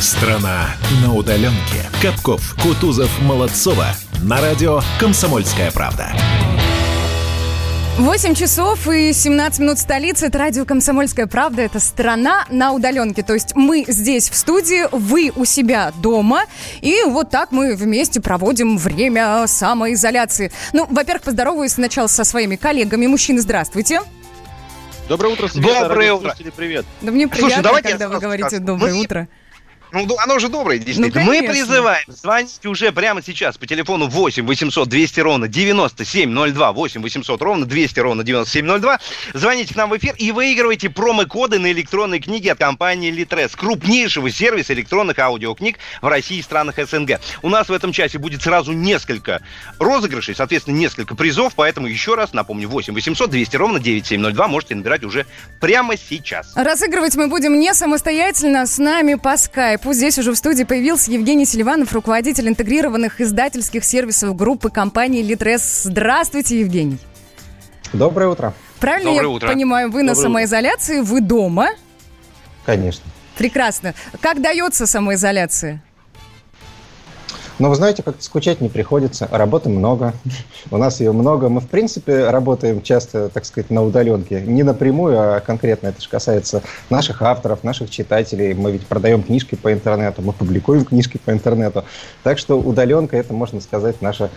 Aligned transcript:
Страна 0.00 0.68
на 1.02 1.12
удаленке. 1.12 1.84
Капков, 2.00 2.56
Кутузов, 2.62 3.10
Молодцова. 3.20 3.88
На 4.22 4.40
радио 4.40 4.80
«Комсомольская 4.98 5.70
правда». 5.70 6.10
8 7.98 8.34
часов 8.34 8.88
и 8.88 9.12
17 9.12 9.60
минут 9.60 9.78
столицы. 9.78 10.28
Это 10.28 10.38
радио 10.38 10.64
«Комсомольская 10.64 11.26
правда». 11.26 11.60
Это 11.60 11.80
страна 11.80 12.46
на 12.48 12.72
удаленке. 12.72 13.22
То 13.22 13.34
есть 13.34 13.54
мы 13.54 13.84
здесь 13.86 14.30
в 14.30 14.36
студии, 14.36 14.86
вы 14.90 15.32
у 15.36 15.44
себя 15.44 15.92
дома. 16.00 16.44
И 16.80 17.02
вот 17.06 17.28
так 17.28 17.52
мы 17.52 17.76
вместе 17.76 18.22
проводим 18.22 18.78
время 18.78 19.46
самоизоляции. 19.46 20.50
Ну, 20.72 20.86
во-первых, 20.90 21.24
поздороваюсь 21.24 21.72
сначала 21.72 22.06
со 22.06 22.24
своими 22.24 22.56
коллегами. 22.56 23.06
Мужчины, 23.06 23.42
здравствуйте. 23.42 24.00
Доброе 25.10 25.34
утро, 25.34 25.48
Света. 25.48 25.80
Доброе 25.88 26.14
утро. 26.14 26.34
Привет. 26.56 26.86
Да 27.02 27.12
мне 27.12 27.28
приятно, 27.28 27.48
Слушай, 27.50 27.62
давайте 27.62 27.88
когда 27.90 28.08
вы 28.08 28.18
говорите. 28.18 28.58
«доброе 28.60 28.94
Мы- 28.94 29.00
утро». 29.00 29.28
Ну, 29.92 30.06
оно 30.18 30.36
уже 30.36 30.48
доброе, 30.48 30.78
действительно. 30.78 31.24
Ну, 31.24 31.32
Мы 31.32 31.42
призываем 31.42 32.04
звонить 32.08 32.64
уже 32.66 32.92
прямо 32.92 33.22
сейчас 33.22 33.58
по 33.58 33.66
телефону 33.66 34.08
8 34.08 34.46
800 34.46 34.88
200 34.88 35.20
ровно 35.20 35.48
9702, 35.48 36.72
8 36.72 37.02
800 37.02 37.42
ровно 37.42 37.66
200 37.66 38.00
ровно 38.00 38.24
9702. 38.24 38.98
Звоните 39.34 39.74
к 39.74 39.76
нам 39.76 39.90
в 39.90 39.96
эфир 39.96 40.14
и 40.16 40.32
выигрывайте 40.32 40.90
промокоды 40.90 41.58
на 41.58 41.72
электронные 41.72 42.20
книги 42.20 42.48
от 42.48 42.58
компании 42.58 43.12
Litres, 43.12 43.56
крупнейшего 43.56 44.30
сервиса 44.30 44.72
электронных 44.74 45.18
аудиокниг 45.18 45.78
в 46.00 46.06
России 46.06 46.38
и 46.38 46.42
странах 46.42 46.76
СНГ. 46.76 47.20
У 47.42 47.48
нас 47.48 47.68
в 47.68 47.72
этом 47.72 47.92
часе 47.92 48.18
будет 48.18 48.42
сразу 48.42 48.72
несколько 48.72 49.42
розыгрышей, 49.78 50.34
соответственно, 50.34 50.76
несколько 50.76 51.14
призов, 51.14 51.54
поэтому 51.56 51.86
еще 51.86 52.14
раз 52.14 52.32
напомню, 52.32 52.68
8 52.68 52.94
800 52.94 53.30
200 53.30 53.56
ровно 53.56 53.80
9702 53.80 54.48
можете 54.48 54.74
набирать 54.74 55.04
уже 55.04 55.26
прямо 55.60 55.96
сейчас. 55.96 56.52
Разыгрывать 56.54 57.16
мы 57.16 57.28
будем 57.28 57.58
не 57.58 57.74
самостоятельно, 57.74 58.66
с 58.66 58.78
нами 58.78 59.14
по 59.14 59.36
скайпу. 59.36 59.79
Здесь 59.84 60.18
уже 60.18 60.32
в 60.32 60.36
студии 60.36 60.64
появился 60.64 61.10
Евгений 61.10 61.44
Селиванов, 61.44 61.92
руководитель 61.92 62.48
интегрированных 62.48 63.20
издательских 63.20 63.84
сервисов 63.84 64.36
группы 64.36 64.70
компании 64.70 65.22
Литрес. 65.22 65.82
Здравствуйте, 65.84 66.60
Евгений. 66.60 66.98
Доброе 67.92 68.28
утро. 68.28 68.54
Правильно 68.78 69.10
Доброе 69.10 69.28
я 69.28 69.28
утро. 69.28 69.48
понимаю, 69.48 69.90
вы 69.90 70.02
на 70.02 70.12
Доброе 70.14 70.22
самоизоляции, 70.22 71.00
вы 71.00 71.20
дома. 71.20 71.70
Конечно. 72.64 73.04
Прекрасно. 73.36 73.94
Как 74.20 74.40
дается 74.40 74.86
самоизоляция? 74.86 75.82
Но 77.60 77.68
вы 77.68 77.74
знаете, 77.74 78.02
как-то 78.02 78.24
скучать 78.24 78.62
не 78.62 78.70
приходится. 78.70 79.28
Работы 79.30 79.68
много. 79.68 80.14
У 80.70 80.78
нас 80.78 80.98
ее 81.00 81.12
много. 81.12 81.50
Мы, 81.50 81.60
в 81.60 81.68
принципе, 81.68 82.30
работаем 82.30 82.80
часто, 82.80 83.28
так 83.28 83.44
сказать, 83.44 83.70
на 83.70 83.84
удаленке. 83.84 84.40
Не 84.40 84.62
напрямую, 84.62 85.18
а 85.20 85.40
конкретно. 85.40 85.88
Это 85.88 86.00
же 86.00 86.08
касается 86.08 86.62
наших 86.88 87.20
авторов, 87.20 87.62
наших 87.62 87.90
читателей. 87.90 88.54
Мы 88.54 88.72
ведь 88.72 88.86
продаем 88.86 89.22
книжки 89.22 89.56
по 89.56 89.74
интернету, 89.74 90.22
мы 90.22 90.32
публикуем 90.32 90.86
книжки 90.86 91.20
по 91.22 91.32
интернету. 91.32 91.84
Так 92.22 92.38
что 92.38 92.58
удаленка, 92.58 93.18
это, 93.18 93.34
можно 93.34 93.60
сказать, 93.60 94.00
наше 94.00 94.30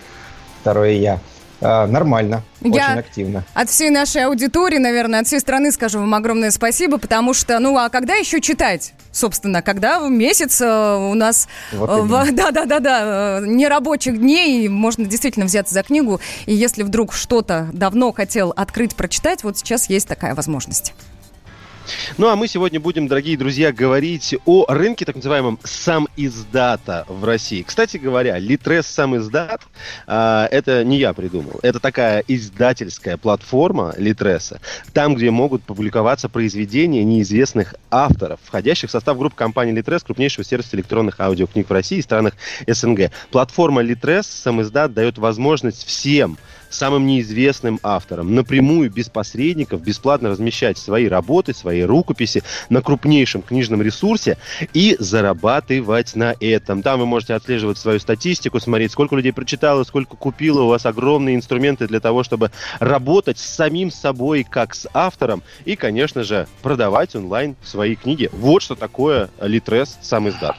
второе 0.60 0.92
«я». 0.92 1.22
А, 1.64 1.88
нормально, 1.88 2.44
Я- 2.62 2.70
очень 2.70 3.00
активно. 3.00 3.44
От 3.54 3.70
всей 3.70 3.90
нашей 3.90 4.26
аудитории, 4.26 4.78
наверное, 4.78 5.22
от 5.22 5.28
всей 5.28 5.40
страны 5.40 5.72
скажу 5.72 6.00
вам 6.00 6.14
огромное 6.14 6.52
спасибо, 6.52 6.98
потому 6.98 7.34
что, 7.34 7.60
ну, 7.60 7.78
а 7.78 7.90
когда 7.90 8.16
еще 8.16 8.42
читать? 8.42 8.94
Собственно, 9.12 9.62
когда 9.62 10.00
в 10.00 10.10
месяц 10.10 10.60
э, 10.62 10.96
у 10.96 11.14
нас 11.14 11.48
э, 11.72 11.78
да-да-да-да, 12.32 13.40
э, 13.42 13.46
нерабочих 13.46 14.18
дней, 14.20 14.68
можно 14.68 15.06
действительно 15.06 15.46
взяться 15.46 15.74
за 15.74 15.84
книгу, 15.84 16.20
и 16.46 16.54
если 16.54 16.84
вдруг 16.84 17.14
что-то 17.14 17.70
давно 17.74 18.12
хотел 18.12 18.52
открыть, 18.56 18.96
прочитать, 18.96 19.44
вот 19.44 19.58
сейчас 19.58 19.90
есть 19.90 20.08
такая 20.08 20.36
возможность. 20.36 20.94
Ну 22.18 22.30
а 22.30 22.36
мы 22.36 22.48
сегодня 22.48 22.80
будем, 22.80 23.08
дорогие 23.08 23.38
друзья, 23.38 23.72
говорить 23.72 24.36
о 24.46 24.66
рынке 24.68 25.06
так 25.06 25.16
называемом 25.16 25.60
сам 25.64 26.08
издата 26.16 27.06
в 27.08 27.24
России. 27.24 27.64
Кстати 27.64 27.98
говоря, 27.98 28.38
Литрес 28.38 28.86
сам 28.86 29.18
издат 29.18 29.62
это 30.06 30.84
не 30.84 31.00
я 31.00 31.14
придумал. 31.14 31.60
Это 31.62 31.80
такая 31.80 32.24
издательская 32.28 33.18
платформа 33.18 33.94
Литреса, 33.98 34.62
там, 34.94 35.16
где 35.16 35.32
могут 35.32 35.64
публиковаться 35.64 36.30
произведения 36.30 37.04
неизвестных 37.04 37.76
авторов, 37.92 38.40
входящих 38.44 38.90
в 38.90 38.92
состав 38.92 39.18
группы 39.18 39.36
компании 39.36 39.74
Литрес, 39.74 40.04
крупнейшего 40.04 40.44
сервиса 40.44 40.76
электронных 40.76 41.20
аудиокниг 41.20 41.70
в 41.70 41.74
России 41.74 41.98
и 41.98 42.02
странах 42.02 42.34
СНГ. 42.68 43.12
Платформа 43.32 43.82
Литрес 43.82 44.28
сам 44.28 44.62
издат 44.62 44.94
дает 44.94 45.18
возможность 45.18 45.86
всем 45.86 46.38
самым 46.74 47.06
неизвестным 47.06 47.80
авторам 47.84 48.36
напрямую, 48.36 48.92
без 48.92 49.10
посредников, 49.10 49.82
бесплатно 49.82 50.30
размещать 50.30 50.78
свои 50.78 51.08
работы, 51.08 51.54
свои 51.54 51.84
рукописи 51.84 52.44
на 52.70 52.82
крупнейшем 52.82 53.42
книжном 53.42 53.82
ресурсе 53.82 54.38
и 54.74 54.96
зарабатывать 55.00 56.16
на 56.16 56.36
этом. 56.40 56.82
Там 56.82 57.00
вы 57.00 57.06
можете 57.06 57.34
отслеживать 57.34 57.78
свою 57.78 58.00
статистику, 58.00 58.60
смотреть, 58.60 58.92
сколько 58.92 59.16
людей 59.16 59.34
прочитало, 59.34 59.84
сколько 59.84 60.16
купило. 60.16 60.64
У 60.64 60.68
вас 60.68 60.86
огромные 60.86 61.36
инструменты 61.36 61.88
для 61.88 62.00
того, 62.00 62.24
чтобы 62.24 62.52
работать 62.80 63.38
с 63.38 63.46
самим 63.46 63.92
собой, 63.92 64.44
как 64.44 64.74
с 64.74 64.88
автором, 64.94 65.44
и, 65.66 65.76
конечно 65.76 66.24
же, 66.24 66.48
продавать 66.62 67.16
онлайн 67.16 67.56
свои 67.64 67.96
книги. 67.96 68.30
Вот 68.34 68.62
что 68.62 68.76
такое 68.76 69.30
Литрес 69.42 69.98
сам 70.02 70.30
издат. 70.30 70.56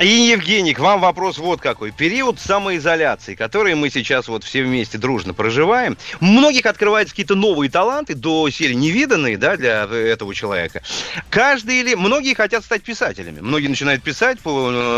И, 0.00 0.30
Евгений, 0.30 0.72
к 0.72 0.78
вам 0.78 1.02
вопрос 1.02 1.36
вот 1.36 1.60
какой. 1.60 1.90
Период 1.90 2.40
самоизоляции, 2.40 3.34
который 3.34 3.74
мы 3.74 3.90
сейчас 3.90 4.28
вот 4.28 4.44
все 4.44 4.62
вместе 4.62 4.96
дружно 4.96 5.34
проживаем, 5.34 5.98
многих 6.20 6.64
открываются 6.64 7.12
какие-то 7.12 7.34
новые 7.34 7.70
таланты, 7.70 8.14
до 8.14 8.48
серии 8.48 8.72
невиданные, 8.72 9.36
да, 9.36 9.58
для 9.58 9.84
этого 9.84 10.34
человека. 10.34 10.82
Каждый 11.28 11.80
или... 11.80 11.94
Многие 11.96 12.32
хотят 12.32 12.64
стать 12.64 12.82
писателями. 12.82 13.40
Многие 13.40 13.68
начинают 13.68 14.02
писать, 14.02 14.38
э, 14.42 14.48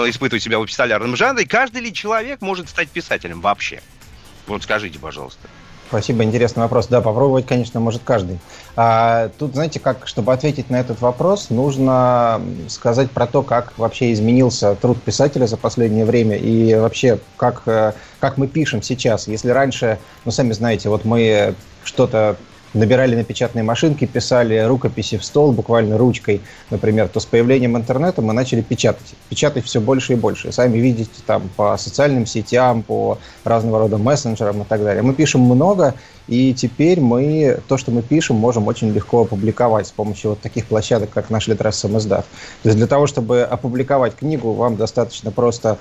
испытывать 0.07 0.45
себя 0.45 0.61
в 0.61 0.67
эпистолярном 0.67 1.17
жанре. 1.17 1.47
Каждый 1.47 1.83
ли 1.83 1.93
человек 1.93 2.41
может 2.41 2.69
стать 2.69 2.89
писателем 2.89 3.41
вообще? 3.41 3.83
Вот 4.47 4.63
скажите, 4.63 5.01
пожалуйста. 5.01 5.49
Спасибо, 5.93 6.25
интересный 6.25 6.63
вопрос. 6.63 6.87
Да, 6.87 7.03
попробовать, 7.03 7.45
конечно, 7.45 7.79
может 7.79 8.01
каждый. 8.03 8.39
А, 8.77 9.29
тут, 9.39 9.53
знаете, 9.53 9.79
как, 9.79 10.09
чтобы 10.09 10.33
ответить 10.33 10.71
на 10.71 10.81
этот 10.81 11.03
вопрос, 11.03 11.51
нужно 11.51 12.41
сказать 12.69 13.11
про 13.11 13.27
то, 13.27 13.43
как 13.43 13.77
вообще 13.77 14.11
изменился 14.15 14.75
труд 14.75 15.03
писателя 15.03 15.45
за 15.45 15.59
последнее 15.59 16.07
время 16.07 16.39
и 16.39 16.75
вообще, 16.77 17.19
как, 17.37 17.65
э, 17.67 17.93
как 18.21 18.39
мы 18.39 18.47
пишем 18.47 18.81
сейчас. 18.81 19.29
Если 19.29 19.51
раньше, 19.51 19.99
ну, 20.25 20.31
сами 20.31 20.53
знаете, 20.53 20.89
вот 20.89 21.05
мы 21.05 21.55
что-то 21.85 22.37
набирали 22.75 23.15
на 23.15 23.25
печатные 23.25 23.63
машинки, 23.63 24.05
писали 24.07 24.59
рукописи 24.59 25.19
в 25.19 25.25
стол 25.25 25.53
буквально 25.53 25.99
ручкой, 25.99 26.41
например, 26.71 27.09
то 27.09 27.21
с 27.21 27.25
появлением 27.25 27.77
интернета 27.77 28.23
мы 28.23 28.33
начали 28.33 28.63
печатать. 28.63 29.15
Печатать 29.29 29.65
все 29.65 29.81
больше 29.81 30.15
и 30.15 30.17
больше. 30.17 30.53
Сами 30.53 30.79
видите 30.79 31.11
там 31.27 31.51
по 31.57 31.77
социальным 31.77 32.27
сетям, 32.27 32.83
по 32.83 33.19
разного 33.45 33.81
рода 33.81 33.99
мессенджерам 33.99 34.63
и 34.63 34.65
так 34.65 34.83
далее. 34.83 35.03
Мы 35.03 35.15
пишем 35.15 35.43
много, 35.43 35.95
и 36.29 36.55
теперь 36.55 37.01
мы 37.01 37.61
то, 37.69 37.77
что 37.77 37.91
мы 37.91 38.03
пишем, 38.03 38.37
можем 38.37 38.67
очень 38.69 38.93
легко 38.93 39.23
опубликовать 39.23 39.87
с 39.87 39.91
помощью 39.93 40.31
вот 40.31 40.41
таких 40.41 40.67
площадок, 40.67 41.11
как 41.11 41.31
наш 41.31 41.49
Литрес 41.49 41.77
самоиздат. 41.77 42.27
То 42.63 42.69
есть 42.69 42.79
для 42.79 42.87
того, 42.87 43.07
чтобы 43.07 43.43
опубликовать 43.43 44.15
книгу, 44.17 44.53
вам 44.53 44.77
достаточно 44.77 45.31
просто 45.31 45.79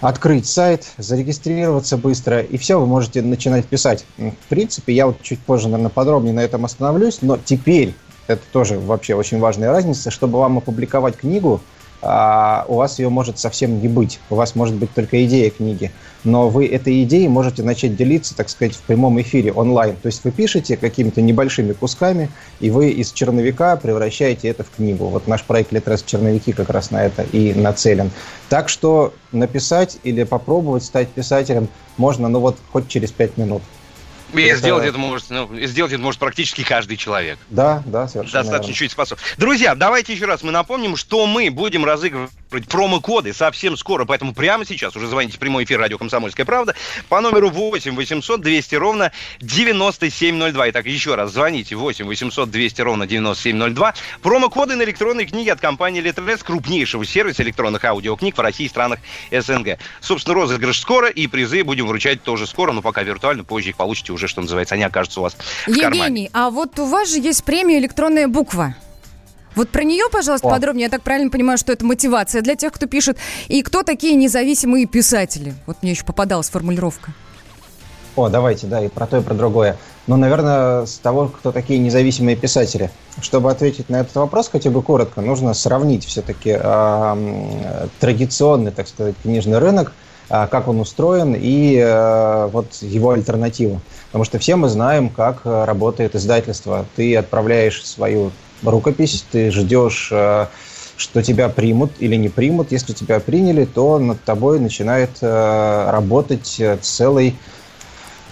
открыть 0.00 0.46
сайт, 0.46 0.86
зарегистрироваться 0.98 1.96
быстро, 1.96 2.40
и 2.40 2.56
все, 2.56 2.80
вы 2.80 2.86
можете 2.86 3.22
начинать 3.22 3.66
писать. 3.66 4.04
В 4.16 4.48
принципе, 4.48 4.92
я 4.92 5.06
вот 5.06 5.20
чуть 5.22 5.40
позже, 5.40 5.68
наверное, 5.68 5.90
подробнее 5.90 6.34
на 6.34 6.40
этом 6.40 6.64
остановлюсь, 6.64 7.18
но 7.22 7.38
теперь, 7.42 7.94
это 8.26 8.42
тоже 8.52 8.78
вообще 8.78 9.14
очень 9.14 9.38
важная 9.38 9.70
разница, 9.70 10.10
чтобы 10.10 10.38
вам 10.38 10.58
опубликовать 10.58 11.16
книгу, 11.16 11.60
а, 12.02 12.64
у 12.68 12.76
вас 12.76 12.98
ее 12.98 13.08
может 13.08 13.38
совсем 13.38 13.80
не 13.80 13.88
быть. 13.88 14.20
У 14.30 14.34
вас 14.34 14.54
может 14.54 14.74
быть 14.76 14.92
только 14.94 15.24
идея 15.24 15.50
книги. 15.50 15.90
Но 16.24 16.48
вы 16.48 16.66
этой 16.66 17.02
идеей 17.04 17.28
можете 17.28 17.62
начать 17.62 17.96
делиться, 17.96 18.36
так 18.36 18.48
сказать, 18.48 18.74
в 18.74 18.82
прямом 18.82 19.20
эфире 19.20 19.52
онлайн. 19.52 19.96
То 19.96 20.06
есть 20.06 20.24
вы 20.24 20.30
пишете 20.30 20.76
какими-то 20.76 21.22
небольшими 21.22 21.72
кусками, 21.72 22.30
и 22.60 22.70
вы 22.70 22.90
из 22.90 23.12
черновика 23.12 23.76
превращаете 23.76 24.48
это 24.48 24.64
в 24.64 24.70
книгу. 24.70 25.06
Вот 25.06 25.26
наш 25.26 25.44
проект 25.44 25.72
«Литрес 25.72 26.02
черновики» 26.02 26.52
как 26.52 26.70
раз 26.70 26.90
на 26.90 27.04
это 27.04 27.22
и 27.22 27.54
нацелен. 27.54 28.10
Так 28.48 28.68
что 28.68 29.12
написать 29.32 29.98
или 30.02 30.24
попробовать 30.24 30.84
стать 30.84 31.08
писателем 31.08 31.68
можно, 31.96 32.28
ну 32.28 32.40
вот, 32.40 32.56
хоть 32.72 32.88
через 32.88 33.12
пять 33.12 33.36
минут. 33.36 33.62
И 34.34 34.42
Это- 34.42 34.58
сделать 34.58 34.84
это 34.86 34.98
может, 34.98 35.30
ну, 35.30 35.48
сделать 35.66 35.92
это 35.92 36.00
может 36.02 36.20
практически 36.20 36.62
каждый 36.62 36.96
человек. 36.96 37.38
Да, 37.48 37.82
да, 37.86 38.06
совершенно 38.06 38.42
Достаточно 38.42 38.68
верно. 38.68 38.74
чуть 38.74 38.92
способ. 38.92 39.18
Друзья, 39.38 39.74
давайте 39.74 40.12
еще 40.12 40.26
раз 40.26 40.42
мы 40.42 40.52
напомним, 40.52 40.96
что 40.96 41.26
мы 41.26 41.50
будем 41.50 41.84
разыгрывать 41.84 42.30
промокоды 42.68 43.32
совсем 43.32 43.76
скоро, 43.76 44.04
поэтому 44.04 44.34
прямо 44.34 44.64
сейчас 44.64 44.96
уже 44.96 45.06
звоните 45.06 45.36
в 45.36 45.40
прямой 45.40 45.64
эфир 45.64 45.78
радио 45.78 45.98
«Комсомольская 45.98 46.44
правда» 46.44 46.74
по 47.08 47.20
номеру 47.20 47.50
8 47.50 47.94
800 47.94 48.40
200 48.40 48.74
ровно 48.74 49.12
9702. 49.40 50.70
Итак, 50.70 50.86
еще 50.86 51.14
раз 51.14 51.32
звоните 51.32 51.76
8 51.76 52.06
800 52.06 52.50
200 52.50 52.80
ровно 52.82 53.06
9702. 53.06 53.94
Промокоды 54.22 54.76
на 54.76 54.82
электронные 54.82 55.26
книги 55.26 55.48
от 55.48 55.60
компании 55.60 56.00
Литрес, 56.00 56.42
крупнейшего 56.42 57.04
сервиса 57.04 57.42
электронных 57.42 57.84
аудиокниг 57.84 58.36
в 58.36 58.40
России 58.40 58.66
и 58.66 58.68
странах 58.68 58.98
СНГ. 59.30 59.78
Собственно, 60.00 60.34
розыгрыш 60.34 60.80
скоро, 60.80 61.08
и 61.08 61.26
призы 61.26 61.64
будем 61.64 61.86
вручать 61.86 62.22
тоже 62.22 62.46
скоро, 62.46 62.72
но 62.72 62.82
пока 62.82 63.02
виртуально, 63.02 63.44
позже 63.44 63.70
их 63.70 63.76
получите 63.76 64.12
уже, 64.12 64.28
что 64.28 64.40
называется, 64.40 64.74
они 64.74 64.84
окажутся 64.84 65.20
у 65.20 65.22
вас 65.22 65.36
в 65.66 65.78
кармане. 65.78 65.98
Евгений, 65.98 66.30
а 66.32 66.50
вот 66.50 66.78
у 66.78 66.86
вас 66.86 67.10
же 67.10 67.20
есть 67.20 67.44
премия 67.44 67.78
«Электронная 67.78 68.28
буква». 68.28 68.74
Вот 69.56 69.68
про 69.70 69.82
нее, 69.82 70.04
пожалуйста, 70.10 70.48
О. 70.48 70.50
подробнее. 70.50 70.84
Я 70.84 70.90
так 70.90 71.02
правильно 71.02 71.30
понимаю, 71.30 71.58
что 71.58 71.72
это 71.72 71.84
мотивация 71.84 72.42
для 72.42 72.54
тех, 72.54 72.72
кто 72.72 72.86
пишет. 72.86 73.16
И 73.48 73.62
кто 73.62 73.82
такие 73.82 74.14
независимые 74.14 74.86
писатели? 74.86 75.54
Вот 75.66 75.78
мне 75.82 75.92
еще 75.92 76.04
попадалась 76.04 76.48
формулировка. 76.48 77.12
О, 78.16 78.28
давайте, 78.28 78.66
да, 78.66 78.84
и 78.84 78.88
про 78.88 79.06
то, 79.06 79.18
и 79.18 79.22
про 79.22 79.34
другое. 79.34 79.76
Ну, 80.06 80.16
наверное, 80.16 80.86
с 80.86 80.98
того, 80.98 81.28
кто 81.28 81.52
такие 81.52 81.78
независимые 81.78 82.36
писатели. 82.36 82.90
Чтобы 83.20 83.50
ответить 83.50 83.88
на 83.88 84.00
этот 84.00 84.14
вопрос 84.16 84.48
хотя 84.50 84.70
бы 84.70 84.82
коротко, 84.82 85.20
нужно 85.20 85.54
сравнить 85.54 86.04
все-таки 86.04 86.58
э, 86.60 87.86
традиционный, 88.00 88.72
так 88.72 88.88
сказать, 88.88 89.14
книжный 89.22 89.58
рынок, 89.58 89.92
э, 90.28 90.48
как 90.50 90.68
он 90.68 90.80
устроен, 90.80 91.36
и 91.38 91.76
э, 91.76 92.48
вот 92.52 92.74
его 92.80 93.10
альтернативу. 93.10 93.80
Потому 94.06 94.24
что 94.24 94.38
все 94.38 94.56
мы 94.56 94.68
знаем, 94.68 95.10
как 95.10 95.42
работает 95.44 96.16
издательство. 96.16 96.86
Ты 96.96 97.16
отправляешь 97.16 97.84
свою 97.86 98.32
рукопись, 98.62 99.24
ты 99.30 99.50
ждешь... 99.50 100.10
Э, 100.12 100.46
что 101.00 101.22
тебя 101.22 101.48
примут 101.48 101.92
или 101.98 102.14
не 102.14 102.28
примут. 102.28 102.72
Если 102.72 102.92
тебя 102.92 103.20
приняли, 103.20 103.64
то 103.64 103.98
над 103.98 104.22
тобой 104.22 104.60
начинает 104.60 105.10
э, 105.22 105.90
работать 105.90 106.56
э, 106.60 106.76
целый 106.82 107.36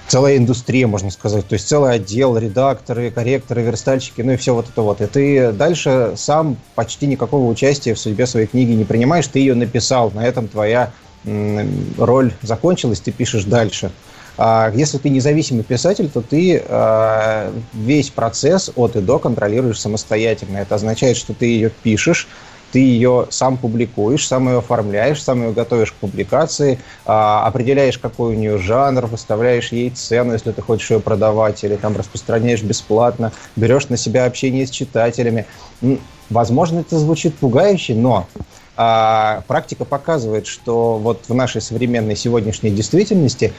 целая 0.06 0.36
индустрия, 0.36 0.86
можно 0.86 1.10
сказать, 1.10 1.46
то 1.46 1.54
есть 1.54 1.68
целый 1.68 1.94
отдел, 1.94 2.36
редакторы, 2.36 3.10
корректоры, 3.10 3.62
верстальщики, 3.62 4.22
ну 4.22 4.32
и 4.32 4.36
все 4.36 4.54
вот 4.54 4.68
это 4.68 4.82
вот. 4.82 5.00
И 5.00 5.06
ты 5.06 5.52
дальше 5.52 6.12
сам 6.16 6.56
почти 6.74 7.06
никакого 7.06 7.50
участия 7.50 7.94
в 7.94 7.98
судьбе 7.98 8.26
своей 8.26 8.46
книги 8.46 8.72
не 8.72 8.84
принимаешь, 8.84 9.26
ты 9.26 9.38
ее 9.38 9.54
написал, 9.54 10.10
на 10.10 10.24
этом 10.26 10.48
твоя 10.48 10.92
роль 11.98 12.32
закончилась, 12.40 13.00
ты 13.00 13.12
пишешь 13.12 13.44
дальше. 13.44 13.90
А 14.38 14.70
если 14.72 14.98
ты 14.98 15.10
независимый 15.10 15.64
писатель, 15.64 16.08
то 16.08 16.22
ты 16.22 16.62
а, 16.68 17.52
весь 17.72 18.10
процесс 18.10 18.70
от 18.76 18.94
и 18.94 19.00
до 19.00 19.18
контролируешь 19.18 19.80
самостоятельно. 19.80 20.58
Это 20.58 20.76
означает, 20.76 21.16
что 21.16 21.34
ты 21.34 21.46
ее 21.46 21.70
пишешь, 21.70 22.28
ты 22.70 22.78
ее 22.78 23.26
сам 23.30 23.56
публикуешь, 23.56 24.26
сам 24.26 24.48
ее 24.48 24.58
оформляешь, 24.58 25.22
сам 25.22 25.42
ее 25.42 25.52
готовишь 25.52 25.90
к 25.90 25.96
публикации, 25.96 26.78
а, 27.04 27.46
определяешь, 27.46 27.98
какой 27.98 28.36
у 28.36 28.38
нее 28.38 28.58
жанр, 28.58 29.06
выставляешь 29.06 29.72
ей 29.72 29.90
цену, 29.90 30.34
если 30.34 30.52
ты 30.52 30.62
хочешь 30.62 30.90
ее 30.92 31.00
продавать, 31.00 31.64
или 31.64 31.74
там 31.74 31.96
распространяешь 31.96 32.62
бесплатно, 32.62 33.32
берешь 33.56 33.88
на 33.88 33.96
себя 33.96 34.24
общение 34.24 34.68
с 34.68 34.70
читателями. 34.70 35.46
Возможно, 36.30 36.80
это 36.80 36.96
звучит 36.98 37.34
пугающе, 37.36 37.94
но 37.94 38.28
а, 38.76 39.42
практика 39.48 39.84
показывает, 39.84 40.46
что 40.46 40.98
вот 40.98 41.24
в 41.26 41.34
нашей 41.34 41.60
современной 41.60 42.14
сегодняшней 42.14 42.70
действительности 42.70 43.52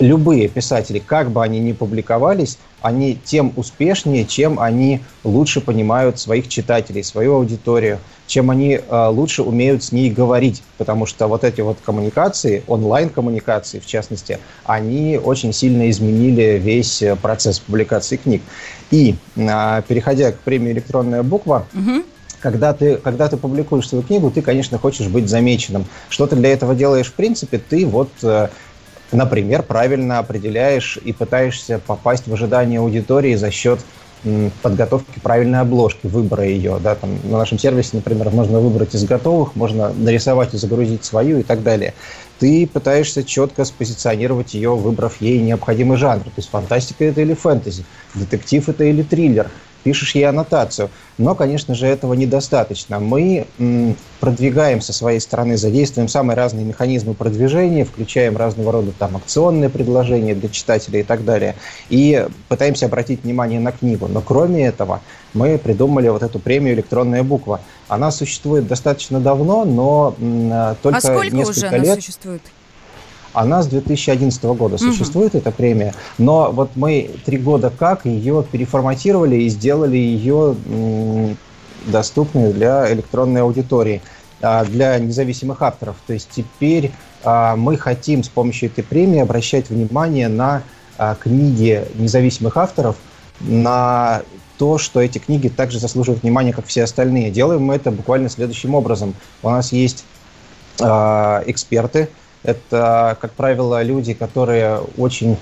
любые 0.00 0.48
писатели, 0.48 0.98
как 0.98 1.30
бы 1.30 1.42
они 1.42 1.60
ни 1.60 1.72
публиковались, 1.72 2.58
они 2.80 3.18
тем 3.22 3.52
успешнее, 3.56 4.24
чем 4.24 4.58
они 4.58 5.00
лучше 5.22 5.60
понимают 5.60 6.18
своих 6.18 6.48
читателей, 6.48 7.04
свою 7.04 7.34
аудиторию, 7.34 7.98
чем 8.26 8.50
они 8.50 8.80
э, 8.80 9.06
лучше 9.08 9.42
умеют 9.42 9.84
с 9.84 9.92
ней 9.92 10.10
говорить, 10.10 10.62
потому 10.78 11.04
что 11.04 11.26
вот 11.26 11.44
эти 11.44 11.60
вот 11.60 11.78
коммуникации, 11.84 12.62
онлайн-коммуникации 12.66 13.78
в 13.78 13.86
частности, 13.86 14.38
они 14.64 15.20
очень 15.22 15.52
сильно 15.52 15.90
изменили 15.90 16.58
весь 16.58 17.02
процесс 17.20 17.58
публикации 17.58 18.16
книг. 18.16 18.42
И 18.90 19.16
э, 19.36 19.82
переходя 19.86 20.32
к 20.32 20.38
премии 20.40 20.72
«Электронная 20.72 21.22
буква», 21.22 21.66
угу 21.74 22.04
когда 22.40 22.72
ты, 22.72 22.96
когда 22.96 23.28
ты 23.28 23.36
публикуешь 23.36 23.88
свою 23.88 24.02
книгу, 24.02 24.30
ты, 24.30 24.42
конечно, 24.42 24.78
хочешь 24.78 25.08
быть 25.08 25.28
замеченным. 25.28 25.84
Что 26.08 26.26
ты 26.26 26.36
для 26.36 26.52
этого 26.52 26.74
делаешь 26.74 27.08
в 27.08 27.12
принципе? 27.12 27.58
Ты 27.58 27.86
вот 27.86 28.10
э, 28.22 28.48
например, 29.12 29.62
правильно 29.62 30.18
определяешь 30.18 30.98
и 31.02 31.12
пытаешься 31.12 31.80
попасть 31.84 32.26
в 32.26 32.32
ожидание 32.32 32.80
аудитории 32.80 33.34
за 33.34 33.50
счет 33.50 33.80
подготовки 34.62 35.18
правильной 35.18 35.60
обложки, 35.60 36.06
выбора 36.06 36.44
ее. 36.44 36.78
Да, 36.82 36.94
там, 36.94 37.18
на 37.24 37.38
нашем 37.38 37.58
сервисе, 37.58 37.90
например, 37.94 38.28
можно 38.30 38.60
выбрать 38.60 38.94
из 38.94 39.04
готовых, 39.04 39.56
можно 39.56 39.94
нарисовать 39.94 40.52
и 40.52 40.58
загрузить 40.58 41.04
свою 41.04 41.38
и 41.38 41.42
так 41.42 41.62
далее. 41.62 41.94
Ты 42.38 42.66
пытаешься 42.66 43.24
четко 43.24 43.64
спозиционировать 43.64 44.52
ее, 44.52 44.74
выбрав 44.74 45.20
ей 45.22 45.40
необходимый 45.40 45.96
жанр. 45.96 46.24
То 46.24 46.32
есть 46.36 46.50
фантастика 46.50 47.04
это 47.04 47.22
или 47.22 47.32
фэнтези, 47.32 47.84
детектив 48.14 48.68
это 48.68 48.84
или 48.84 49.02
триллер– 49.02 49.50
пишешь 49.82 50.14
ей 50.14 50.24
аннотацию. 50.24 50.90
Но, 51.18 51.34
конечно 51.34 51.74
же, 51.74 51.86
этого 51.86 52.14
недостаточно. 52.14 52.98
Мы 52.98 53.46
продвигаем 54.20 54.80
со 54.80 54.92
своей 54.92 55.20
стороны, 55.20 55.56
задействуем 55.56 56.08
самые 56.08 56.36
разные 56.36 56.64
механизмы 56.64 57.14
продвижения, 57.14 57.84
включаем 57.84 58.36
разного 58.36 58.72
рода 58.72 58.92
там 58.98 59.16
акционные 59.16 59.68
предложения 59.68 60.34
для 60.34 60.48
читателей 60.48 61.00
и 61.00 61.04
так 61.04 61.24
далее, 61.24 61.56
и 61.88 62.26
пытаемся 62.48 62.86
обратить 62.86 63.24
внимание 63.24 63.60
на 63.60 63.72
книгу. 63.72 64.08
Но 64.08 64.20
кроме 64.20 64.66
этого, 64.66 65.00
мы 65.34 65.58
придумали 65.58 66.08
вот 66.08 66.22
эту 66.22 66.38
премию 66.38 66.74
«Электронная 66.74 67.22
буква». 67.22 67.60
Она 67.88 68.10
существует 68.10 68.66
достаточно 68.66 69.20
давно, 69.20 69.64
но 69.64 70.14
только 70.82 70.98
а 70.98 71.00
сколько 71.00 71.34
несколько 71.34 71.66
уже 71.66 71.78
лет... 71.78 71.84
она 71.84 71.94
существует? 71.96 72.42
Она 73.32 73.62
с 73.62 73.66
2011 73.68 74.42
года 74.44 74.78
существует, 74.78 75.34
угу. 75.34 75.38
эта 75.38 75.50
премия, 75.50 75.94
но 76.18 76.50
вот 76.50 76.70
мы 76.74 77.10
три 77.24 77.38
года 77.38 77.70
как 77.76 78.04
ее 78.04 78.44
переформатировали 78.50 79.36
и 79.36 79.48
сделали 79.48 79.96
ее 79.96 80.56
доступной 81.86 82.52
для 82.52 82.92
электронной 82.92 83.42
аудитории, 83.42 84.02
а, 84.42 84.64
для 84.64 84.98
независимых 84.98 85.62
авторов. 85.62 85.96
То 86.06 86.12
есть 86.12 86.28
теперь 86.30 86.92
а, 87.24 87.56
мы 87.56 87.76
хотим 87.76 88.22
с 88.22 88.28
помощью 88.28 88.70
этой 88.70 88.82
премии 88.82 89.20
обращать 89.20 89.68
внимание 89.70 90.28
на 90.28 90.62
а, 90.98 91.14
книги 91.14 91.84
независимых 91.94 92.56
авторов, 92.56 92.96
на 93.40 94.22
то, 94.58 94.78
что 94.78 95.00
эти 95.00 95.18
книги 95.18 95.48
также 95.48 95.78
заслуживают 95.78 96.22
внимания, 96.22 96.52
как 96.52 96.66
все 96.66 96.84
остальные. 96.84 97.30
Делаем 97.30 97.62
мы 97.62 97.74
это 97.74 97.90
буквально 97.90 98.28
следующим 98.28 98.74
образом. 98.74 99.14
У 99.42 99.50
нас 99.50 99.72
есть 99.72 100.04
эксперты, 100.78 102.08
это, 102.42 103.16
как 103.20 103.32
правило, 103.32 103.82
люди, 103.82 104.14
которые 104.14 104.80
очень 104.96 105.36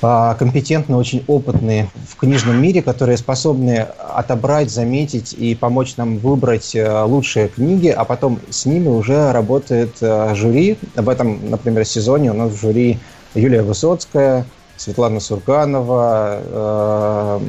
а, 0.00 0.34
компетентны, 0.34 0.96
очень 0.96 1.24
опытные 1.26 1.90
в 2.08 2.16
книжном 2.16 2.62
мире, 2.62 2.82
которые 2.82 3.16
способны 3.16 3.88
отобрать, 3.98 4.70
заметить 4.70 5.32
и 5.32 5.56
помочь 5.56 5.96
нам 5.96 6.18
выбрать 6.18 6.74
э, 6.76 7.02
лучшие 7.02 7.48
книги, 7.48 7.88
а 7.88 8.04
потом 8.04 8.38
с 8.48 8.64
ними 8.64 8.86
уже 8.86 9.32
работает 9.32 9.96
э, 10.00 10.34
жюри. 10.36 10.78
Об 10.94 11.08
этом, 11.08 11.50
например, 11.50 11.84
сезоне 11.84 12.30
у 12.30 12.34
нас 12.34 12.52
в 12.52 12.60
жюри 12.60 13.00
Юлия 13.34 13.62
Высоцкая, 13.62 14.46
Светлана 14.76 15.18
Сурганова, 15.18 16.42
э, 16.44 17.40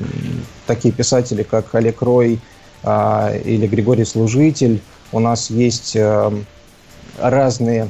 такие 0.66 0.92
писатели, 0.92 1.44
как 1.44 1.76
Олег 1.76 2.02
Рой 2.02 2.40
э, 2.82 3.42
или 3.46 3.68
Григорий 3.68 4.06
Служитель. 4.06 4.82
У 5.12 5.20
нас 5.20 5.52
есть 5.52 5.96
э, 5.96 6.32
разные 7.20 7.90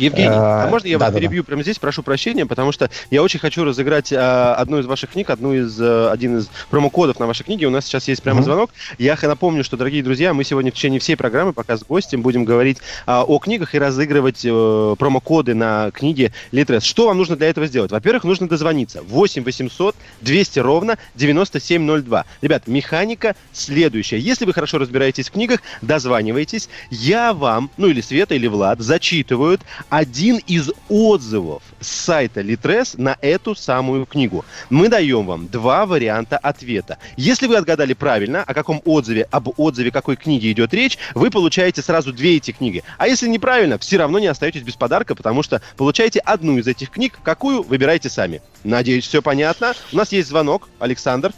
Евгений, 0.00 0.28
а, 0.32 0.64
а 0.64 0.68
можно 0.68 0.88
я 0.88 0.98
вас 0.98 1.14
перебью 1.14 1.44
прямо 1.44 1.62
здесь? 1.62 1.78
Прошу 1.78 2.02
прощения, 2.02 2.46
потому 2.46 2.72
что 2.72 2.90
я 3.10 3.22
очень 3.22 3.38
хочу 3.38 3.64
разыграть 3.64 4.12
а, 4.12 4.54
одну 4.54 4.78
из 4.78 4.86
ваших 4.86 5.10
книг, 5.10 5.30
одну 5.30 5.52
из, 5.52 5.78
а, 5.80 6.10
один 6.10 6.38
из 6.38 6.48
промокодов 6.70 7.18
на 7.18 7.26
вашей 7.26 7.44
книге. 7.44 7.66
У 7.66 7.70
нас 7.70 7.84
сейчас 7.84 8.08
есть 8.08 8.22
прямо 8.22 8.42
звонок. 8.42 8.70
Я 8.98 9.18
напомню, 9.22 9.62
что, 9.62 9.76
дорогие 9.76 10.02
друзья, 10.02 10.32
мы 10.34 10.44
сегодня 10.44 10.72
в 10.72 10.74
течение 10.74 11.00
всей 11.00 11.16
программы, 11.16 11.52
пока 11.52 11.76
с 11.76 11.84
гостем, 11.84 12.22
будем 12.22 12.44
говорить 12.44 12.78
а, 13.06 13.24
о 13.24 13.38
книгах 13.38 13.74
и 13.74 13.78
разыгрывать 13.78 14.40
промокоды 14.42 15.54
на 15.54 15.90
книге 15.90 16.32
Литрес. 16.52 16.82
Что 16.82 17.06
вам 17.06 17.18
нужно 17.18 17.36
для 17.36 17.48
этого 17.48 17.66
сделать? 17.66 17.90
Во-первых, 17.90 18.24
нужно 18.24 18.48
дозвониться. 18.48 19.02
8 19.02 19.44
800 19.44 19.94
200 20.22 20.58
ровно 20.60 20.98
9702. 21.14 22.24
Ребят, 22.40 22.66
механика 22.66 23.36
следующая. 23.52 24.18
Если 24.18 24.44
вы 24.44 24.52
хорошо 24.52 24.78
разбираетесь 24.78 25.28
в 25.28 25.32
книгах, 25.32 25.60
дозванивайтесь. 25.82 26.68
Я 26.90 27.32
вам, 27.34 27.70
ну 27.76 27.88
или 27.88 28.00
Света, 28.00 28.34
или 28.34 28.46
Влад, 28.46 28.80
зачитывают 28.80 29.60
один 29.90 30.38
из 30.46 30.70
отзывов 30.88 31.62
с 31.80 31.88
сайта 31.88 32.40
Litres 32.40 32.94
на 32.96 33.16
эту 33.20 33.54
самую 33.54 34.06
книгу. 34.06 34.44
Мы 34.70 34.88
даем 34.88 35.26
вам 35.26 35.48
два 35.48 35.84
варианта 35.84 36.38
ответа. 36.38 36.98
Если 37.16 37.46
вы 37.46 37.56
отгадали 37.56 37.92
правильно, 37.92 38.42
о 38.46 38.54
каком 38.54 38.80
отзыве, 38.84 39.26
об 39.30 39.48
отзыве 39.58 39.90
какой 39.90 40.16
книги 40.16 40.50
идет 40.50 40.72
речь, 40.72 40.96
вы 41.14 41.30
получаете 41.30 41.82
сразу 41.82 42.12
две 42.12 42.36
эти 42.36 42.52
книги. 42.52 42.82
А 42.96 43.08
если 43.08 43.28
неправильно, 43.28 43.78
все 43.78 43.98
равно 43.98 44.18
не 44.18 44.28
остаетесь 44.28 44.62
без 44.62 44.76
подарка, 44.76 45.14
потому 45.14 45.42
что 45.42 45.60
получаете 45.76 46.20
одну 46.20 46.58
из 46.58 46.66
этих 46.66 46.90
книг, 46.90 47.18
какую 47.22 47.62
выбирайте 47.62 48.08
сами. 48.08 48.40
Надеюсь, 48.64 49.06
все 49.06 49.20
понятно. 49.20 49.74
У 49.92 49.96
нас 49.96 50.12
есть 50.12 50.28
звонок. 50.28 50.68
Александр. 50.78 51.32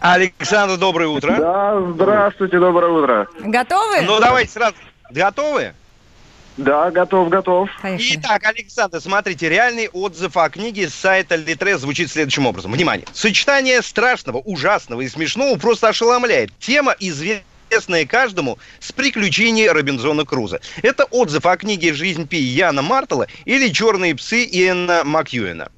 Александр, 0.00 0.78
доброе 0.78 1.08
утро. 1.08 1.36
Да, 1.36 1.80
здравствуйте, 1.92 2.58
доброе 2.58 2.90
утро. 2.90 3.28
Готовы? 3.40 4.00
Ну, 4.02 4.18
давайте 4.18 4.50
сразу. 4.50 4.74
Готовы? 5.10 5.74
Да, 6.60 6.90
готов, 6.90 7.30
готов. 7.30 7.70
Поехали. 7.80 8.20
Итак, 8.20 8.44
Александр, 8.44 9.00
смотрите, 9.00 9.48
реальный 9.48 9.88
отзыв 9.88 10.36
о 10.36 10.50
книге 10.50 10.90
с 10.90 10.94
сайта 10.94 11.36
Литре 11.36 11.78
звучит 11.78 12.10
следующим 12.10 12.46
образом. 12.46 12.72
Внимание. 12.72 13.06
Сочетание 13.14 13.80
страшного, 13.80 14.38
ужасного 14.38 15.00
и 15.00 15.08
смешного 15.08 15.58
просто 15.58 15.88
ошеломляет. 15.88 16.50
Тема 16.58 16.94
известная 17.00 18.04
каждому 18.04 18.58
с 18.78 18.92
приключений 18.92 19.68
Робинзона 19.70 20.26
Круза. 20.26 20.60
Это 20.82 21.04
отзыв 21.04 21.46
о 21.46 21.56
книге 21.56 21.94
«Жизнь 21.94 22.28
Пи» 22.28 22.36
Яна 22.36 22.82
Мартела 22.82 23.26
или 23.46 23.68
«Черные 23.68 24.14
псы» 24.14 24.44
Иэна 24.44 25.02
Макьюэна. 25.04 25.72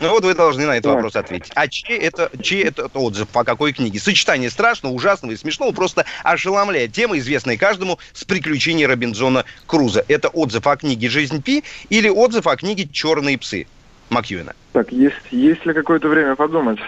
Ну 0.00 0.10
вот 0.10 0.24
вы 0.24 0.34
должны 0.34 0.66
на 0.66 0.72
этот 0.72 0.84
Так. 0.84 0.94
вопрос 0.94 1.16
ответить. 1.16 1.52
А 1.54 1.68
чей 1.68 1.98
это, 1.98 2.30
чей 2.42 2.64
это 2.64 2.86
отзыв 2.92 3.28
по 3.28 3.44
какой 3.44 3.72
книге? 3.72 3.98
Сочетание 3.98 4.50
страшного, 4.50 4.92
ужасного 4.92 5.32
и 5.32 5.36
смешного 5.36 5.72
просто 5.72 6.04
ошеломляет. 6.22 6.92
Тема, 6.92 7.18
известная 7.18 7.56
каждому, 7.56 7.98
с 8.12 8.24
приключений 8.24 8.84
Робинзона 8.86 9.44
Круза. 9.66 10.04
Это 10.08 10.28
отзыв 10.28 10.66
о 10.66 10.76
книге 10.76 11.08
«Жизнь 11.08 11.42
Пи» 11.42 11.64
или 11.88 12.08
отзыв 12.08 12.46
о 12.46 12.56
книге 12.56 12.88
«Черные 12.92 13.38
псы» 13.38 13.66
Макьюина? 14.10 14.54
Так, 14.72 14.92
есть, 14.92 15.16
есть 15.30 15.64
ли 15.64 15.72
какое-то 15.72 16.08
время 16.08 16.36
подумать? 16.36 16.78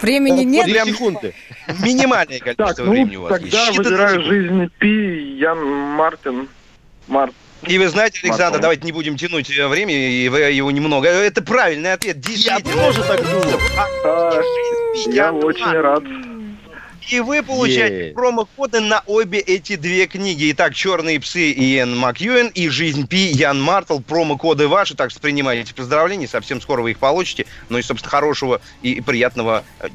Времени 0.00 0.38
Вот 0.38 0.44
нет. 0.44 0.66
две 0.66 0.84
секунды. 0.84 1.34
Минимальное 1.82 2.38
Так, 2.38 2.56
количество 2.56 2.84
ну, 2.84 2.90
времени 2.90 3.16
у 3.16 3.22
вас 3.22 3.32
тогда 3.32 3.66
есть. 3.66 3.78
Считанные 3.78 3.84
выбираю. 3.84 4.22
«Жизнь 4.22 4.70
Пи», 4.78 5.36
Ян 5.38 5.58
Мартин. 5.64 6.48
Март. 7.08 7.32
И 7.66 7.78
вы 7.78 7.88
знаете, 7.88 8.18
Александр, 8.22 8.44
Мартин. 8.44 8.60
давайте 8.60 8.84
не 8.84 8.92
будем 8.92 9.16
тянуть 9.16 9.50
э, 9.56 9.66
время, 9.68 9.94
и 9.94 10.28
вы- 10.28 10.40
его 10.50 10.70
немного. 10.70 11.08
Это 11.08 11.42
правильный 11.42 11.92
ответ. 11.94 12.18
Я 12.28 12.60
тоже 12.60 13.02
так 13.04 13.22
думал. 13.22 13.60
А, 14.04 14.40
я 15.06 15.24
Ян 15.26 15.42
очень 15.42 15.64
рад. 15.70 16.02
И 17.10 17.20
вы 17.20 17.42
получаете 17.42 18.06
Ей. 18.06 18.12
промокоды 18.14 18.80
на 18.80 19.02
обе 19.06 19.38
эти 19.38 19.76
две 19.76 20.06
книги. 20.06 20.50
Итак, 20.52 20.74
«Черные 20.74 21.20
псы» 21.20 21.52
Иэн 21.52 21.96
Макьюэн 21.96 22.48
и 22.48 22.68
«Жизнь 22.68 23.06
Пи» 23.06 23.26
Ян 23.26 23.60
Мартл. 23.60 24.00
Промокоды 24.00 24.68
ваши, 24.68 24.94
так 24.94 25.10
что 25.10 25.20
принимайте 25.20 25.74
поздравления. 25.74 26.26
Совсем 26.26 26.60
скоро 26.60 26.82
вы 26.82 26.92
их 26.92 26.98
получите. 26.98 27.46
Ну 27.68 27.78
и, 27.78 27.82
собственно, 27.82 28.10
хорошего 28.10 28.60
и 28.82 29.00
приятного 29.00 29.64
э, 29.80 29.88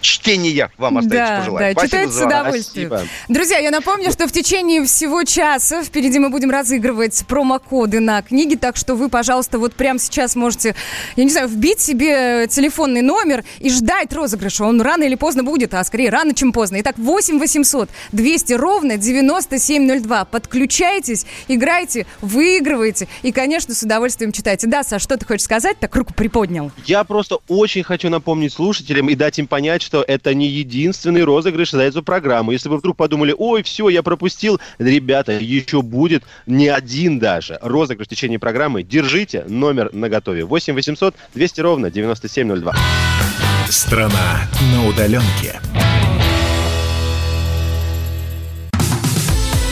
чтения 0.00 0.70
вам 0.76 0.98
остается 0.98 1.32
Да, 1.32 1.38
пожелать. 1.38 1.74
да, 1.74 1.80
Спасибо 1.80 2.02
читать 2.02 2.14
с 2.14 2.26
удовольствием. 2.26 2.88
Спасибо. 2.88 3.08
Друзья, 3.28 3.58
я 3.58 3.70
напомню, 3.70 4.10
что 4.10 4.28
в 4.28 4.32
течение 4.32 4.84
всего 4.84 5.24
часа 5.24 5.82
впереди 5.82 6.18
мы 6.18 6.28
будем 6.28 6.50
разыгрывать 6.50 7.24
промокоды 7.26 8.00
на 8.00 8.20
книги, 8.22 8.54
так 8.56 8.76
что 8.76 8.94
вы, 8.96 9.08
пожалуйста, 9.08 9.58
вот 9.58 9.74
прямо 9.74 9.98
сейчас 9.98 10.36
можете, 10.36 10.74
я 11.16 11.24
не 11.24 11.30
знаю, 11.30 11.48
вбить 11.48 11.80
себе 11.80 12.46
телефонный 12.48 13.02
номер 13.02 13.44
и 13.60 13.70
ждать 13.70 14.12
розыгрыша. 14.12 14.64
Он 14.64 14.80
рано 14.82 15.04
или 15.04 15.14
поздно 15.14 15.42
будет, 15.42 15.72
а 15.74 15.82
скорее 15.84 16.10
рано, 16.10 16.34
чем 16.34 16.49
поздно. 16.52 16.80
Итак, 16.80 16.98
8 16.98 17.38
800 17.38 17.88
200 18.12 18.52
ровно 18.54 18.96
9702. 18.96 20.24
Подключайтесь, 20.26 21.26
играйте, 21.48 22.06
выигрывайте 22.20 23.08
и, 23.22 23.32
конечно, 23.32 23.74
с 23.74 23.82
удовольствием 23.82 24.32
читайте. 24.32 24.66
Да, 24.66 24.82
Саш, 24.82 25.02
что 25.02 25.16
ты 25.16 25.26
хочешь 25.26 25.44
сказать? 25.44 25.78
Так 25.78 25.94
руку 25.96 26.14
приподнял. 26.14 26.70
Я 26.86 27.04
просто 27.04 27.38
очень 27.48 27.82
хочу 27.82 28.08
напомнить 28.08 28.52
слушателям 28.52 29.08
и 29.08 29.14
дать 29.14 29.38
им 29.38 29.46
понять, 29.46 29.82
что 29.82 30.04
это 30.06 30.34
не 30.34 30.46
единственный 30.46 31.24
розыгрыш 31.24 31.70
за 31.70 31.82
эту 31.82 32.02
программу. 32.02 32.52
Если 32.52 32.68
вы 32.68 32.78
вдруг 32.78 32.96
подумали, 32.96 33.34
ой, 33.36 33.62
все, 33.62 33.88
я 33.88 34.02
пропустил, 34.02 34.60
ребята, 34.78 35.32
еще 35.32 35.82
будет 35.82 36.22
не 36.46 36.68
один 36.68 37.18
даже 37.18 37.58
розыгрыш 37.62 38.06
в 38.06 38.10
течение 38.10 38.38
программы. 38.38 38.82
Держите 38.82 39.44
номер 39.48 39.90
на 39.92 40.08
готове. 40.08 40.44
8 40.44 40.74
800 40.74 41.14
200 41.34 41.60
ровно 41.60 41.90
9702. 41.90 42.74
Страна 43.68 44.48
на 44.72 44.88
удаленке. 44.88 45.60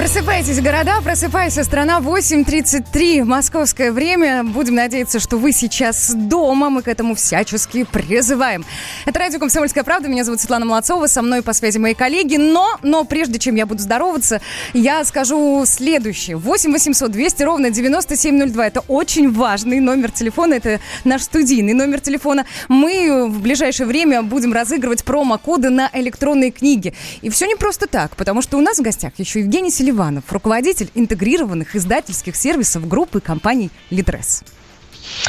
Просыпайтесь, 0.00 0.58
города, 0.62 1.02
просыпайся, 1.02 1.62
страна 1.62 1.98
8.33, 2.00 3.22
московское 3.24 3.92
время. 3.92 4.42
Будем 4.42 4.76
надеяться, 4.76 5.20
что 5.20 5.36
вы 5.36 5.52
сейчас 5.52 6.14
дома, 6.14 6.70
мы 6.70 6.80
к 6.80 6.88
этому 6.88 7.14
всячески 7.14 7.84
призываем. 7.84 8.64
Это 9.04 9.18
радио 9.18 9.38
«Комсомольская 9.38 9.84
правда», 9.84 10.08
меня 10.08 10.24
зовут 10.24 10.40
Светлана 10.40 10.64
Молодцова, 10.64 11.06
со 11.06 11.20
мной 11.20 11.42
по 11.42 11.52
связи 11.52 11.76
мои 11.76 11.92
коллеги. 11.92 12.36
Но, 12.36 12.78
но 12.82 13.04
прежде 13.04 13.38
чем 13.38 13.56
я 13.56 13.66
буду 13.66 13.82
здороваться, 13.82 14.40
я 14.72 15.04
скажу 15.04 15.64
следующее. 15.66 16.38
8 16.38 16.72
800 16.72 17.10
200 17.10 17.42
ровно 17.42 17.68
9702, 17.70 18.66
это 18.66 18.80
очень 18.88 19.30
важный 19.30 19.80
номер 19.80 20.12
телефона, 20.12 20.54
это 20.54 20.80
наш 21.04 21.24
студийный 21.24 21.74
номер 21.74 22.00
телефона. 22.00 22.46
Мы 22.68 23.28
в 23.28 23.40
ближайшее 23.40 23.86
время 23.86 24.22
будем 24.22 24.54
разыгрывать 24.54 25.04
промокоды 25.04 25.68
на 25.68 25.90
электронные 25.92 26.52
книги. 26.52 26.94
И 27.20 27.28
все 27.28 27.44
не 27.44 27.54
просто 27.54 27.86
так, 27.86 28.16
потому 28.16 28.40
что 28.40 28.56
у 28.56 28.62
нас 28.62 28.78
в 28.78 28.82
гостях 28.82 29.12
еще 29.18 29.40
Евгений 29.40 29.70
Селиванов, 29.70 29.89
руководитель 30.30 30.90
интегрированных 30.94 31.76
издательских 31.76 32.36
сервисов 32.36 32.86
группы 32.88 33.20
компаний 33.20 33.70
«Литрес». 33.90 34.42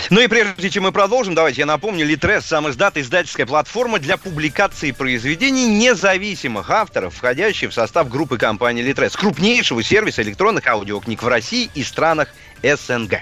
Ну 0.09 0.21
и 0.21 0.27
прежде 0.27 0.69
чем 0.69 0.83
мы 0.83 0.91
продолжим, 0.91 1.35
давайте 1.35 1.61
я 1.61 1.65
напомню, 1.65 2.05
Литрес, 2.05 2.45
сам 2.45 2.69
издат, 2.69 2.97
издательская 2.97 3.45
платформа 3.45 3.99
для 3.99 4.17
публикации 4.17 4.91
произведений 4.91 5.65
независимых 5.67 6.69
авторов, 6.69 7.15
входящих 7.15 7.71
в 7.71 7.73
состав 7.73 8.09
группы 8.09 8.37
компании 8.37 8.83
Литрес, 8.83 9.15
крупнейшего 9.15 9.83
сервиса 9.83 10.21
электронных 10.21 10.67
аудиокниг 10.67 11.23
в 11.23 11.27
России 11.27 11.69
и 11.73 11.83
странах 11.83 12.29
СНГ. 12.61 13.21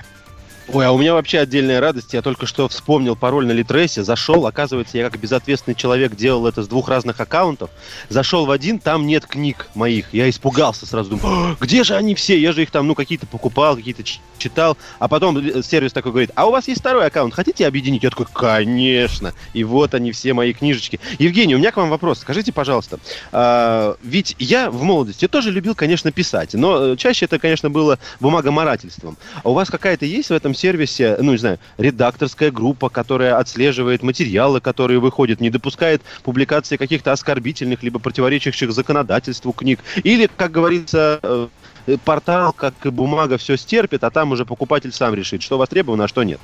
Ой, 0.71 0.85
а 0.85 0.91
у 0.91 0.99
меня 0.99 1.15
вообще 1.15 1.39
отдельная 1.39 1.79
радость. 1.79 2.13
Я 2.13 2.21
только 2.21 2.45
что 2.45 2.67
вспомнил 2.67 3.15
пароль 3.15 3.47
на 3.47 3.51
Литресе, 3.51 4.03
зашел, 4.03 4.45
оказывается, 4.45 4.99
я 4.99 5.09
как 5.09 5.19
безответственный 5.19 5.73
человек 5.73 6.15
делал 6.15 6.45
это 6.45 6.61
с 6.61 6.67
двух 6.67 6.89
разных 6.89 7.19
аккаунтов. 7.19 7.71
Зашел 8.09 8.45
в 8.45 8.51
один, 8.51 8.77
там 8.77 9.07
нет 9.07 9.25
книг 9.25 9.67
моих. 9.73 10.13
Я 10.13 10.29
испугался 10.29 10.85
сразу, 10.85 11.09
думаю, 11.17 11.57
«А, 11.59 11.63
где 11.63 11.83
же 11.83 11.95
они 11.95 12.13
все? 12.13 12.39
Я 12.39 12.51
же 12.51 12.61
их 12.61 12.69
там, 12.69 12.85
ну, 12.85 12.93
какие-то 12.93 13.25
покупал, 13.25 13.77
какие-то 13.77 14.03
читал. 14.37 14.77
А 14.99 15.07
потом 15.07 15.37
э, 15.39 15.63
сервис 15.63 15.91
такой 15.91 16.11
говорит, 16.11 16.31
а 16.35 16.45
у 16.45 16.51
вас 16.51 16.67
есть 16.67 16.81
второй 16.81 17.07
аккаунт, 17.07 17.33
хотите 17.33 17.65
объединить? 17.65 18.03
Я 18.03 18.11
такой, 18.11 18.27
конечно. 18.31 19.33
И 19.53 19.63
вот 19.63 19.95
они, 19.95 20.11
все 20.11 20.33
мои 20.33 20.53
книжечки. 20.53 20.99
Евгений, 21.17 21.55
у 21.55 21.57
меня 21.57 21.71
к 21.71 21.77
вам 21.77 21.89
вопрос. 21.89 22.19
Скажите, 22.19 22.53
пожалуйста, 22.53 22.99
а, 23.31 23.97
ведь 24.03 24.35
я 24.37 24.69
в 24.69 24.83
молодости 24.83 25.27
тоже 25.27 25.49
любил, 25.49 25.73
конечно, 25.73 26.11
писать, 26.11 26.53
но 26.53 26.93
э, 26.93 26.95
чаще 26.95 27.25
это, 27.25 27.39
конечно, 27.39 27.71
было 27.71 27.97
бумагоморательством. 28.19 29.17
А 29.43 29.49
у 29.49 29.53
вас 29.53 29.69
какая-то 29.69 30.05
есть 30.05 30.29
в 30.29 30.33
этом 30.33 30.53
сервисе, 30.59 31.17
ну, 31.19 31.31
не 31.31 31.37
знаю, 31.37 31.59
редакторская 31.77 32.51
группа, 32.51 32.89
которая 32.89 33.37
отслеживает 33.37 34.03
материалы, 34.03 34.61
которые 34.61 34.99
выходят, 34.99 35.39
не 35.41 35.49
допускает 35.49 36.01
публикации 36.23 36.77
каких-то 36.77 37.11
оскорбительных 37.11 37.83
либо 37.83 37.99
противоречащих 37.99 38.71
законодательству 38.71 39.51
книг? 39.53 39.79
Или, 40.03 40.29
как 40.35 40.51
говорится, 40.51 41.19
э, 41.23 41.47
портал, 42.05 42.53
как 42.53 42.73
и 42.85 42.89
бумага, 42.89 43.37
все 43.37 43.57
стерпит, 43.57 44.03
а 44.03 44.11
там 44.11 44.31
уже 44.31 44.45
покупатель 44.45 44.91
сам 44.91 45.15
решит, 45.15 45.41
что 45.41 45.57
востребовано, 45.57 46.03
а 46.03 46.07
что 46.07 46.23
нет? 46.23 46.39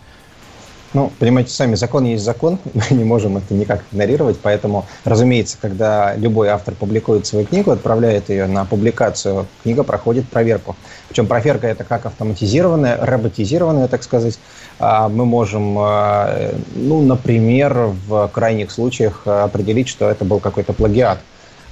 Ну, 0.96 1.12
понимаете, 1.20 1.52
сами 1.52 1.75
закон 1.75 2.06
есть 2.06 2.24
закон, 2.24 2.58
мы 2.74 2.96
не 2.96 3.04
можем 3.04 3.36
это 3.36 3.54
никак 3.54 3.84
игнорировать, 3.92 4.38
поэтому, 4.42 4.86
разумеется, 5.04 5.58
когда 5.60 6.16
любой 6.16 6.48
автор 6.48 6.74
публикует 6.74 7.28
свою 7.28 7.46
книгу, 7.46 7.72
отправляет 7.72 8.30
ее 8.30 8.48
на 8.48 8.64
публикацию, 8.64 9.46
книга 9.62 9.84
проходит 9.84 10.30
проверку. 10.30 10.78
Причем 11.10 11.28
проверка 11.28 11.68
это 11.68 11.84
как 11.84 12.06
автоматизированная, 12.06 12.98
роботизированная, 13.02 13.90
так 13.90 14.04
сказать. 14.04 14.40
А 14.80 15.10
Мы 15.10 15.25
можем, 15.25 15.78
э, 15.78 16.54
ну, 16.75 17.02
например, 17.02 17.92
в 18.08 18.30
крайних 18.30 18.72
случаях 18.72 19.28
определить, 19.28 19.90
что 19.90 20.10
это 20.10 20.24
был 20.24 20.40
какой-то 20.40 20.72
плагиат. 20.72 21.20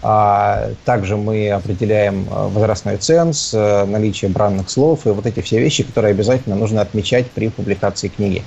А 0.01 0.71
Также 0.83 1.15
мы 1.15 1.49
определяем 1.49 2.25
возрастной 2.29 2.97
ценз, 2.97 3.53
наличие 3.53 4.29
бранных 4.29 4.69
слов 4.69 5.07
и 5.07 5.11
вот 5.11 5.25
эти 5.25 5.39
все 5.39 5.61
вещи, 5.61 5.83
которые 5.83 6.11
обязательно 6.11 6.57
нужно 6.57 6.81
отмечать 6.81 7.31
при 7.31 7.47
публикации 7.47 8.09
книги. 8.09 8.43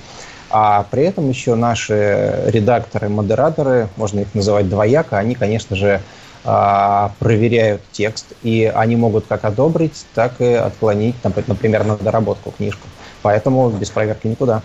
А 0.49 0.83
при 0.89 1.03
этом 1.03 1.29
еще 1.29 1.55
наши 1.55 2.43
редакторы, 2.47 3.09
модераторы, 3.09 3.89
можно 3.97 4.21
их 4.21 4.33
называть 4.33 4.69
двояко, 4.69 5.17
они, 5.17 5.35
конечно 5.35 5.75
же, 5.75 6.01
а, 6.45 7.11
проверяют 7.19 7.81
текст, 7.91 8.31
и 8.41 8.71
они 8.73 8.95
могут 8.95 9.27
как 9.27 9.43
одобрить, 9.43 10.05
так 10.13 10.39
и 10.39 10.53
отклонить, 10.53 11.15
например, 11.23 11.83
на 11.83 11.97
доработку 11.97 12.51
книжку. 12.51 12.87
Поэтому 13.21 13.69
без 13.69 13.89
проверки 13.89 14.27
никуда. 14.27 14.61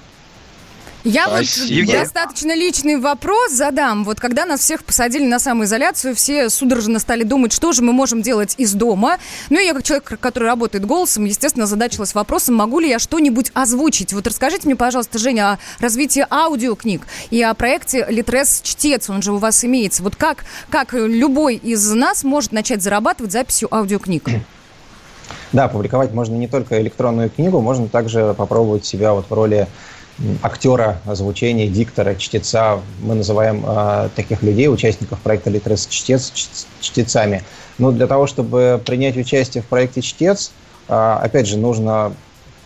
Я 1.05 1.29
вот 1.29 1.45
Спасибо. 1.45 1.93
достаточно 1.93 2.55
личный 2.55 2.97
вопрос 2.97 3.53
задам. 3.53 4.05
Вот 4.05 4.21
когда 4.21 4.45
нас 4.45 4.61
всех 4.61 4.85
посадили 4.85 5.27
на 5.27 5.41
самоизоляцию, 5.41 6.15
все 6.15 6.49
судорожно 6.49 7.01
стали 7.01 7.25
думать, 7.25 7.53
что 7.53 7.73
же 7.73 7.83
мы 7.83 7.93
можем 7.93 8.23
делать 8.23 8.55
из 8.57 8.73
дома. 8.75 9.19
Ну 9.51 9.59
и 9.59 9.65
я 9.65 9.75
как 9.75 9.83
человек, 9.83 10.19
который 10.21 10.45
работает 10.45 10.87
голосом, 10.87 11.25
естественно, 11.25 11.67
задачилась 11.67 12.15
вопросом, 12.15 12.55
могу 12.55 12.79
ли 12.79 12.89
я 12.89 13.01
что-нибудь 13.01 13.51
озвучить. 13.53 14.13
Вот 14.13 14.27
расскажите 14.29 14.67
мне, 14.67 14.77
пожалуйста, 14.77 15.19
Женя, 15.19 15.53
о 15.53 15.59
развитии 15.81 16.25
аудиокниг 16.31 17.03
и 17.31 17.43
о 17.43 17.53
проекте 17.55 18.07
«Литрес 18.09 18.61
Чтец», 18.63 19.11
он 19.11 19.23
же 19.23 19.33
у 19.33 19.39
вас 19.39 19.65
имеется. 19.65 20.05
Вот 20.05 20.15
как, 20.15 20.45
как 20.71 20.93
любой 20.93 21.57
из 21.57 21.91
нас 21.91 22.23
может 22.23 22.53
начать 22.53 22.81
зарабатывать 22.81 23.33
записью 23.33 23.75
аудиокниг? 23.75 24.29
Да, 25.53 25.69
публиковать 25.69 26.13
можно 26.13 26.35
не 26.37 26.49
только 26.49 26.81
электронную 26.81 27.29
книгу, 27.29 27.61
можно 27.61 27.89
также 27.89 28.35
попробовать 28.39 28.87
себя 28.87 29.13
вот 29.13 29.27
в 29.29 29.35
роли 29.35 29.67
актера 30.43 31.01
озвучения, 31.07 31.69
диктора, 31.69 32.15
чтеца. 32.15 32.81
Мы 33.01 33.15
называем 33.15 33.65
э, 33.67 34.09
таких 34.15 34.43
людей, 34.43 34.69
участников 34.69 35.21
проекта 35.21 35.51
«Литрес 35.51 35.87
Чтец» 35.87 36.33
чтецами. 36.81 37.43
Но 37.79 37.91
для 37.93 38.07
того, 38.07 38.27
чтобы 38.27 38.81
принять 38.85 39.17
участие 39.17 39.63
в 39.63 39.67
проекте 39.67 40.03
«Чтец», 40.03 40.53
э, 40.89 40.95
опять 40.95 41.47
же, 41.47 41.57
нужно 41.57 42.13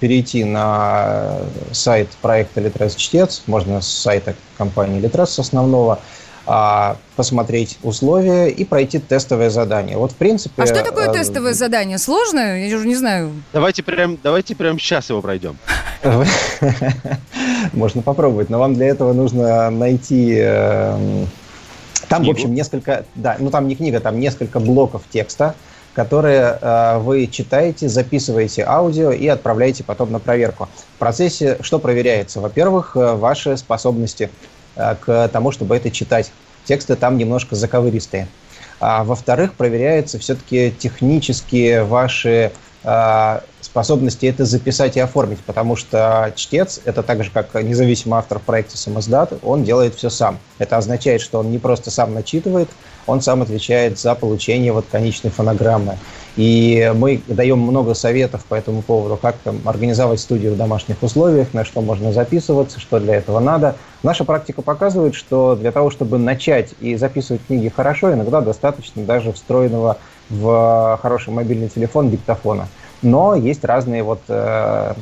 перейти 0.00 0.44
на 0.44 1.38
сайт 1.72 2.08
проекта 2.20 2.60
«Литрес 2.60 2.94
Чтец», 2.96 3.42
можно 3.46 3.80
с 3.80 3.88
сайта 3.88 4.34
компании 4.58 5.00
«Литрес» 5.00 5.38
основного, 5.38 6.00
посмотреть 7.16 7.78
условия 7.82 8.48
и 8.48 8.64
пройти 8.64 9.00
тестовое 9.00 9.50
задание. 9.50 9.96
Вот, 9.96 10.12
в 10.12 10.14
принципе... 10.14 10.62
А 10.62 10.66
что 10.66 10.84
такое 10.84 11.08
э, 11.08 11.12
тестовое 11.12 11.54
задание? 11.54 11.98
Сложное? 11.98 12.68
Я 12.68 12.76
уже 12.76 12.86
не 12.86 12.94
знаю. 12.94 13.32
Давайте 13.52 13.82
прям, 13.82 14.16
давайте 14.22 14.54
прям 14.54 14.78
сейчас 14.78 15.10
его 15.10 15.20
пройдем. 15.22 15.56
Можно 17.72 18.02
попробовать, 18.02 18.48
но 18.48 18.60
вам 18.60 18.74
для 18.74 18.86
этого 18.86 19.12
нужно 19.12 19.70
найти... 19.70 20.36
Эм, 20.38 21.26
там, 22.08 22.24
в 22.24 22.30
общем, 22.30 22.54
несколько... 22.54 23.04
Да, 23.16 23.36
ну 23.40 23.50
там 23.50 23.66
не 23.66 23.74
книга, 23.74 23.98
там 23.98 24.20
несколько 24.20 24.60
блоков 24.60 25.02
текста, 25.10 25.56
которые 25.94 26.58
э, 26.60 26.98
вы 26.98 27.26
читаете, 27.26 27.88
записываете 27.88 28.64
аудио 28.64 29.10
и 29.10 29.26
отправляете 29.26 29.82
потом 29.82 30.12
на 30.12 30.20
проверку. 30.20 30.68
В 30.94 30.98
процессе 30.98 31.58
что 31.62 31.78
проверяется? 31.80 32.40
Во-первых, 32.40 32.96
э, 32.96 33.14
ваши 33.14 33.56
способности 33.56 34.30
к 34.76 35.28
тому, 35.28 35.50
чтобы 35.52 35.76
это 35.76 35.90
читать. 35.90 36.30
Тексты 36.64 36.96
там 36.96 37.16
немножко 37.16 37.56
заковыристые. 37.56 38.28
А 38.80 39.04
во-вторых, 39.04 39.54
проверяются 39.54 40.18
все-таки 40.18 40.72
технические 40.78 41.84
ваши 41.84 42.52
э, 42.84 43.40
способности 43.76 44.24
это 44.24 44.46
записать 44.46 44.96
и 44.96 45.00
оформить, 45.00 45.40
потому 45.40 45.76
что 45.76 46.32
чтец, 46.34 46.80
это 46.86 47.02
так 47.02 47.22
же, 47.22 47.30
как 47.30 47.62
независимый 47.62 48.18
автор 48.18 48.38
в 48.38 48.42
проекте 48.42 48.78
«Самоздат», 48.78 49.34
он 49.42 49.64
делает 49.64 49.94
все 49.94 50.08
сам. 50.08 50.38
Это 50.58 50.78
означает, 50.78 51.20
что 51.20 51.40
он 51.40 51.50
не 51.50 51.58
просто 51.58 51.90
сам 51.90 52.14
начитывает, 52.14 52.70
он 53.06 53.20
сам 53.20 53.42
отвечает 53.42 53.98
за 53.98 54.14
получение 54.14 54.72
вот 54.72 54.86
конечной 54.90 55.30
фонограммы. 55.30 55.98
И 56.36 56.90
мы 56.94 57.20
даем 57.28 57.58
много 57.58 57.92
советов 57.92 58.46
по 58.46 58.54
этому 58.54 58.80
поводу, 58.80 59.18
как 59.18 59.36
там, 59.44 59.60
организовать 59.66 60.20
студию 60.20 60.54
в 60.54 60.56
домашних 60.56 61.02
условиях, 61.02 61.52
на 61.52 61.66
что 61.66 61.82
можно 61.82 62.14
записываться, 62.14 62.80
что 62.80 62.98
для 62.98 63.16
этого 63.16 63.40
надо. 63.40 63.76
Наша 64.02 64.24
практика 64.24 64.62
показывает, 64.62 65.14
что 65.14 65.54
для 65.54 65.70
того, 65.70 65.90
чтобы 65.90 66.16
начать 66.16 66.70
и 66.80 66.96
записывать 66.96 67.42
книги 67.46 67.68
хорошо, 67.68 68.10
иногда 68.10 68.40
достаточно 68.40 69.04
даже 69.04 69.34
встроенного 69.34 69.98
в 70.30 70.98
хороший 71.02 71.34
мобильный 71.34 71.68
телефон 71.68 72.10
диктофона. 72.10 72.68
Но 73.02 73.34
есть 73.34 73.64
разные 73.64 74.02
вот 74.02 74.22
э, 74.28 74.94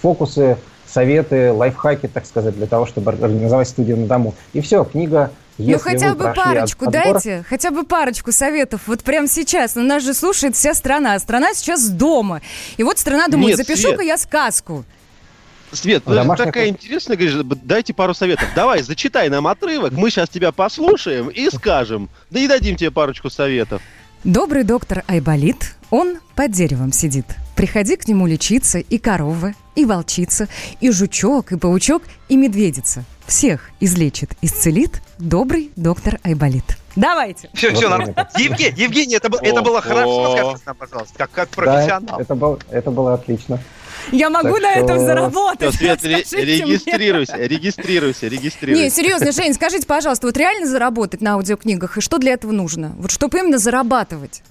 фокусы, 0.00 0.56
советы, 0.86 1.52
лайфхаки, 1.52 2.06
так 2.06 2.26
сказать, 2.26 2.54
для 2.56 2.66
того, 2.66 2.86
чтобы 2.86 3.12
организовать 3.12 3.68
студию 3.68 3.96
на 3.96 4.06
дому. 4.06 4.34
И 4.52 4.60
все, 4.60 4.84
книга 4.84 5.30
ну 5.58 5.78
хотя 5.78 6.14
бы 6.14 6.32
парочку 6.34 6.86
отбор... 6.86 7.12
дайте, 7.12 7.44
хотя 7.48 7.70
бы 7.70 7.84
парочку 7.84 8.32
советов. 8.32 8.82
Вот 8.86 9.02
прямо 9.02 9.28
сейчас. 9.28 9.74
Ну, 9.74 9.82
нас 9.82 10.02
же 10.02 10.14
слушает 10.14 10.56
вся 10.56 10.74
страна. 10.74 11.18
Страна 11.18 11.54
сейчас 11.54 11.88
дома. 11.88 12.40
И 12.76 12.82
вот 12.82 12.98
страна 12.98 13.28
думает, 13.28 13.56
запишу-ка 13.56 14.02
я 14.02 14.16
сказку. 14.18 14.84
Свет, 15.72 16.02
ну, 16.04 16.14
Домашних... 16.14 16.46
такая 16.46 16.68
интересная, 16.68 17.16
говоришь, 17.16 17.38
дайте 17.62 17.94
пару 17.94 18.12
советов. 18.12 18.46
Давай, 18.54 18.82
зачитай 18.82 19.30
нам 19.30 19.46
отрывок, 19.46 19.92
мы 19.92 20.10
сейчас 20.10 20.28
тебя 20.28 20.52
послушаем 20.52 21.28
и 21.28 21.48
скажем. 21.48 22.10
Да 22.30 22.40
и 22.40 22.46
дадим 22.46 22.76
тебе 22.76 22.90
парочку 22.90 23.30
советов. 23.30 23.80
Добрый 24.24 24.62
доктор 24.62 25.02
Айболит, 25.08 25.74
он 25.90 26.18
под 26.36 26.52
деревом 26.52 26.92
сидит. 26.92 27.26
Приходи 27.56 27.96
к 27.96 28.06
нему 28.06 28.28
лечиться 28.28 28.78
и 28.78 28.96
корова, 28.96 29.52
и 29.74 29.84
волчица, 29.84 30.46
и 30.80 30.92
жучок, 30.92 31.50
и 31.50 31.56
паучок, 31.58 32.04
и 32.28 32.36
медведица. 32.36 33.02
Всех 33.26 33.70
излечит, 33.80 34.30
исцелит 34.40 35.02
добрый 35.18 35.72
доктор 35.74 36.20
Айболит. 36.22 36.78
Давайте. 36.94 37.50
Все, 37.52 37.70
вот 37.70 37.78
все, 37.78 37.88
нормально. 37.88 38.28
Евгений, 38.38 38.80
Евгений, 38.80 39.16
это, 39.16 39.28
это 39.42 39.60
было 39.60 39.80
хорошо, 39.80 40.36
скажите 40.36 40.62
нам, 40.66 40.76
пожалуйста, 40.76 41.14
как, 41.18 41.30
как 41.32 41.48
профессионал. 41.48 42.18
Да, 42.18 42.22
это, 42.22 42.34
был, 42.36 42.60
это 42.70 42.90
было 42.92 43.14
отлично. 43.14 43.58
Я 44.10 44.30
могу 44.30 44.54
так 44.54 44.62
на 44.62 44.70
что... 44.72 44.80
этом 44.80 44.98
заработать. 44.98 45.74
Все, 45.74 45.96
Свет, 45.96 46.04
регистрируйся, 46.04 47.36
мне. 47.36 47.48
регистрируйся, 47.48 48.28
регистрируйся. 48.28 48.82
Не, 48.82 48.90
серьезно, 48.90 49.32
Жень, 49.32 49.54
скажите, 49.54 49.86
пожалуйста, 49.86 50.26
вот 50.26 50.36
реально 50.36 50.66
заработать 50.66 51.20
на 51.20 51.34
аудиокнигах, 51.34 51.98
и 51.98 52.00
что 52.00 52.18
для 52.18 52.32
этого 52.32 52.52
нужно? 52.52 52.92
Вот 52.98 53.10
чтобы 53.10 53.38
именно 53.38 53.58
зарабатывать? 53.58 54.42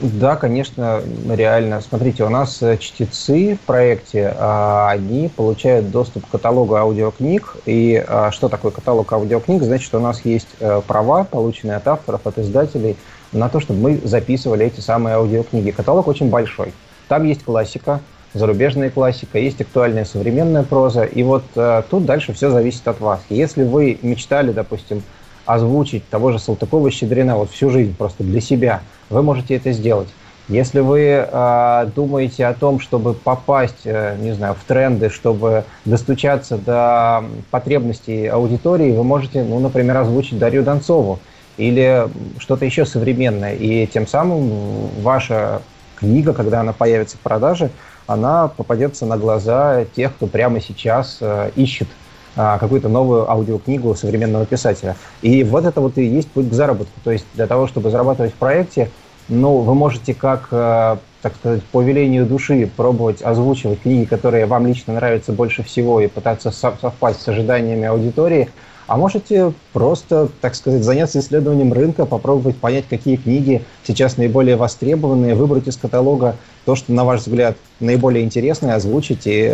Да, 0.00 0.34
конечно, 0.34 1.00
реально. 1.28 1.80
Смотрите, 1.80 2.24
у 2.24 2.28
нас 2.28 2.60
э, 2.60 2.76
чтецы 2.78 3.56
в 3.62 3.66
проекте, 3.66 4.34
а, 4.36 4.90
они 4.90 5.28
получают 5.28 5.92
доступ 5.92 6.26
к 6.26 6.30
каталогу 6.30 6.74
аудиокниг. 6.74 7.56
И 7.66 8.04
а, 8.08 8.32
что 8.32 8.48
такое 8.48 8.72
каталог 8.72 9.12
аудиокниг? 9.12 9.62
Значит, 9.62 9.86
что 9.86 9.98
у 9.98 10.02
нас 10.02 10.24
есть 10.24 10.48
э, 10.58 10.80
права, 10.86 11.22
полученные 11.22 11.76
от 11.76 11.86
авторов, 11.86 12.26
от 12.26 12.36
издателей, 12.38 12.96
на 13.32 13.48
то, 13.48 13.60
чтобы 13.60 13.80
мы 13.80 14.00
записывали 14.02 14.66
эти 14.66 14.80
самые 14.80 15.16
аудиокниги. 15.16 15.70
Каталог 15.70 16.08
очень 16.08 16.30
большой. 16.30 16.72
Там 17.06 17.24
есть 17.24 17.44
классика, 17.44 18.00
зарубежная 18.34 18.90
классика, 18.90 19.38
есть 19.38 19.60
актуальная 19.60 20.04
современная 20.04 20.62
проза. 20.62 21.04
И 21.04 21.22
вот 21.22 21.44
э, 21.54 21.82
тут 21.90 22.04
дальше 22.04 22.32
все 22.32 22.50
зависит 22.50 22.86
от 22.88 23.00
вас. 23.00 23.20
Если 23.28 23.64
вы 23.64 23.98
мечтали, 24.02 24.52
допустим, 24.52 25.02
озвучить 25.44 26.08
того 26.08 26.32
же 26.32 26.38
Салтыкова-Щедрина 26.38 27.36
вот 27.36 27.50
всю 27.50 27.70
жизнь 27.70 27.94
просто 27.96 28.22
для 28.24 28.40
себя, 28.40 28.80
вы 29.10 29.22
можете 29.22 29.56
это 29.56 29.72
сделать. 29.72 30.08
Если 30.48 30.80
вы 30.80 31.00
э, 31.00 31.86
думаете 31.94 32.46
о 32.46 32.54
том, 32.54 32.80
чтобы 32.80 33.14
попасть, 33.14 33.82
э, 33.84 34.16
не 34.20 34.32
знаю, 34.32 34.54
в 34.54 34.64
тренды, 34.64 35.08
чтобы 35.08 35.64
достучаться 35.84 36.58
до 36.58 37.24
потребностей 37.50 38.26
аудитории, 38.26 38.92
вы 38.92 39.04
можете, 39.04 39.44
ну, 39.44 39.60
например, 39.60 39.98
озвучить 39.98 40.38
Дарью 40.38 40.62
Донцову 40.62 41.20
или 41.58 42.08
что-то 42.38 42.64
еще 42.64 42.86
современное. 42.86 43.54
И 43.54 43.86
тем 43.86 44.06
самым 44.06 44.88
ваша 45.02 45.62
книга, 45.96 46.32
когда 46.32 46.60
она 46.60 46.72
появится 46.72 47.16
в 47.16 47.20
продаже, 47.20 47.70
она 48.06 48.48
попадется 48.48 49.06
на 49.06 49.16
глаза 49.16 49.84
тех, 49.96 50.14
кто 50.14 50.26
прямо 50.26 50.60
сейчас 50.60 51.18
э, 51.20 51.50
ищет 51.56 51.88
а, 52.34 52.58
какую-то 52.58 52.88
новую 52.88 53.30
аудиокнигу 53.30 53.94
современного 53.94 54.46
писателя. 54.46 54.96
И 55.20 55.44
вот 55.44 55.64
это 55.64 55.80
вот 55.80 55.98
и 55.98 56.04
есть 56.04 56.30
путь 56.30 56.48
к 56.48 56.52
заработку. 56.52 56.98
То 57.04 57.10
есть 57.10 57.26
для 57.34 57.46
того, 57.46 57.66
чтобы 57.66 57.90
зарабатывать 57.90 58.32
в 58.32 58.36
проекте, 58.36 58.90
ну, 59.28 59.58
вы 59.58 59.74
можете 59.74 60.14
как, 60.14 60.48
э, 60.50 60.96
так 61.20 61.34
сказать, 61.36 61.62
по 61.64 61.82
велению 61.82 62.26
души 62.26 62.70
пробовать 62.74 63.22
озвучивать 63.22 63.82
книги, 63.82 64.04
которые 64.04 64.46
вам 64.46 64.66
лично 64.66 64.94
нравятся 64.94 65.32
больше 65.32 65.62
всего, 65.62 66.00
и 66.00 66.06
пытаться 66.06 66.50
совпасть 66.50 67.22
с 67.22 67.28
ожиданиями 67.28 67.86
аудитории– 67.86 68.48
а 68.86 68.96
можете 68.96 69.52
просто, 69.72 70.28
так 70.40 70.54
сказать, 70.54 70.82
заняться 70.82 71.20
исследованием 71.20 71.72
рынка, 71.72 72.06
попробовать 72.06 72.56
понять, 72.56 72.84
какие 72.88 73.16
книги 73.16 73.64
сейчас 73.86 74.16
наиболее 74.16 74.56
востребованные, 74.56 75.34
выбрать 75.34 75.68
из 75.68 75.76
каталога 75.76 76.36
то, 76.64 76.76
что, 76.76 76.92
на 76.92 77.04
ваш 77.04 77.20
взгляд, 77.20 77.56
наиболее 77.80 78.24
интересное, 78.24 78.76
озвучить 78.76 79.26
и, 79.26 79.52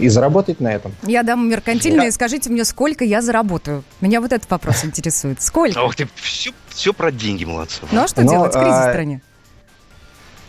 и 0.00 0.08
заработать 0.08 0.60
на 0.60 0.72
этом. 0.72 0.92
Я 1.06 1.22
дам 1.22 1.48
меркантильное, 1.48 2.06
да. 2.06 2.12
скажите 2.12 2.50
мне, 2.50 2.64
сколько 2.64 3.04
я 3.04 3.22
заработаю? 3.22 3.84
Меня 4.00 4.20
вот 4.20 4.32
этот 4.32 4.50
вопрос 4.50 4.84
интересует. 4.84 5.40
Сколько? 5.40 5.78
Ох 5.80 5.94
ты, 5.94 6.08
все, 6.14 6.50
все 6.68 6.92
про 6.92 7.12
деньги, 7.12 7.44
молодцы. 7.44 7.80
Ну 7.90 8.02
а 8.02 8.08
что 8.08 8.22
Но, 8.22 8.30
делать 8.30 8.54
в 8.54 8.58
кризис 8.58 8.74
а... 8.74 8.90
стране? 8.90 9.20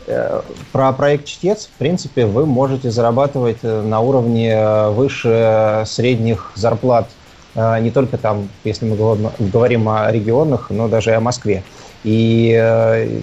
Э, 0.05 0.41
про 0.71 0.91
проект 0.91 1.25
«Чтец», 1.25 1.65
в 1.65 1.77
принципе, 1.77 2.25
вы 2.25 2.45
можете 2.45 2.91
зарабатывать 2.91 3.59
э, 3.61 3.81
на 3.81 4.01
уровне 4.01 4.51
э, 4.51 4.89
выше 4.89 5.83
средних 5.85 6.51
зарплат 6.55 7.07
не 7.55 7.91
только 7.91 8.17
там, 8.17 8.49
если 8.63 8.85
мы 8.85 8.95
говорим 8.95 9.87
о 9.87 10.11
регионах, 10.11 10.71
но 10.71 10.87
даже 10.87 11.11
и 11.11 11.13
о 11.13 11.19
Москве. 11.19 11.63
И 12.03 12.53
э, 12.59 13.19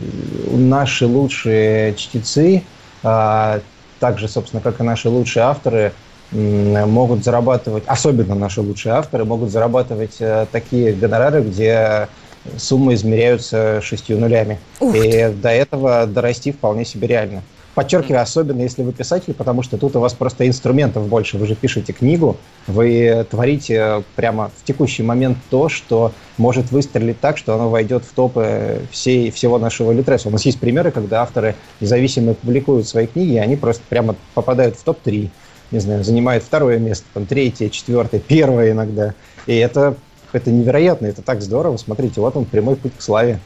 наши 0.52 1.06
лучшие 1.06 1.94
чтецы, 1.96 2.62
а, 3.02 3.60
так 3.98 4.18
же, 4.18 4.28
собственно, 4.28 4.62
как 4.62 4.80
и 4.80 4.82
наши 4.82 5.08
лучшие 5.08 5.42
авторы, 5.44 5.92
могут 6.32 7.24
зарабатывать, 7.24 7.82
особенно 7.86 8.36
наши 8.36 8.60
лучшие 8.60 8.94
авторы, 8.94 9.24
могут 9.24 9.50
зарабатывать 9.50 10.16
э, 10.20 10.46
такие 10.52 10.92
гонорары, 10.92 11.42
где 11.42 12.08
суммы 12.56 12.94
измеряются 12.94 13.80
шестью 13.82 14.18
нулями. 14.18 14.58
Ух 14.78 14.94
И 14.94 15.34
до 15.42 15.50
этого 15.50 16.06
дорасти 16.06 16.52
вполне 16.52 16.84
себе 16.84 17.08
реально. 17.08 17.42
Подчеркиваю, 17.74 18.20
особенно 18.20 18.62
если 18.62 18.83
вы 18.83 18.92
писатель, 18.92 19.33
потому 19.33 19.62
что 19.62 19.78
тут 19.78 19.94
у 19.94 20.00
вас 20.00 20.12
просто 20.12 20.46
инструментов 20.46 21.06
больше. 21.06 21.38
Вы 21.38 21.46
же 21.46 21.54
пишете 21.54 21.92
книгу, 21.92 22.37
вы 22.66 23.24
творите 23.30 24.02
прямо 24.16 24.50
в 24.56 24.64
текущий 24.64 25.04
момент 25.04 25.38
то, 25.50 25.68
что 25.68 26.12
может 26.37 26.72
выстрелить 26.72 27.20
так, 27.20 27.38
что 27.38 27.54
оно 27.54 27.70
войдет 27.70 28.04
в 28.04 28.12
топы 28.12 28.80
всей, 28.90 29.30
всего 29.30 29.59
нашего 29.59 29.92
литреса. 29.92 30.28
У 30.28 30.33
нас 30.33 30.44
есть 30.44 30.59
примеры, 30.59 30.90
когда 30.90 31.22
авторы 31.22 31.54
независимо 31.80 32.35
публикуют 32.35 32.88
свои 32.88 33.06
книги, 33.06 33.35
и 33.35 33.38
они 33.38 33.54
просто 33.54 33.83
прямо 33.88 34.16
попадают 34.35 34.76
в 34.76 34.83
топ-3. 34.83 35.30
Не 35.70 35.78
знаю, 35.78 36.02
занимают 36.02 36.42
второе 36.42 36.78
место, 36.78 37.06
там 37.14 37.26
третье, 37.26 37.68
четвертое, 37.68 38.18
первое 38.18 38.72
иногда. 38.72 39.14
И 39.46 39.54
это, 39.54 39.94
это 40.33 40.50
невероятно, 40.50 41.06
это 41.06 41.22
так 41.22 41.40
здорово. 41.40 41.76
Смотрите, 41.76 42.20
вот 42.20 42.37
он, 42.37 42.46
прямой 42.46 42.74
путь 42.74 42.96
к 42.98 43.00
славе. 43.00 43.38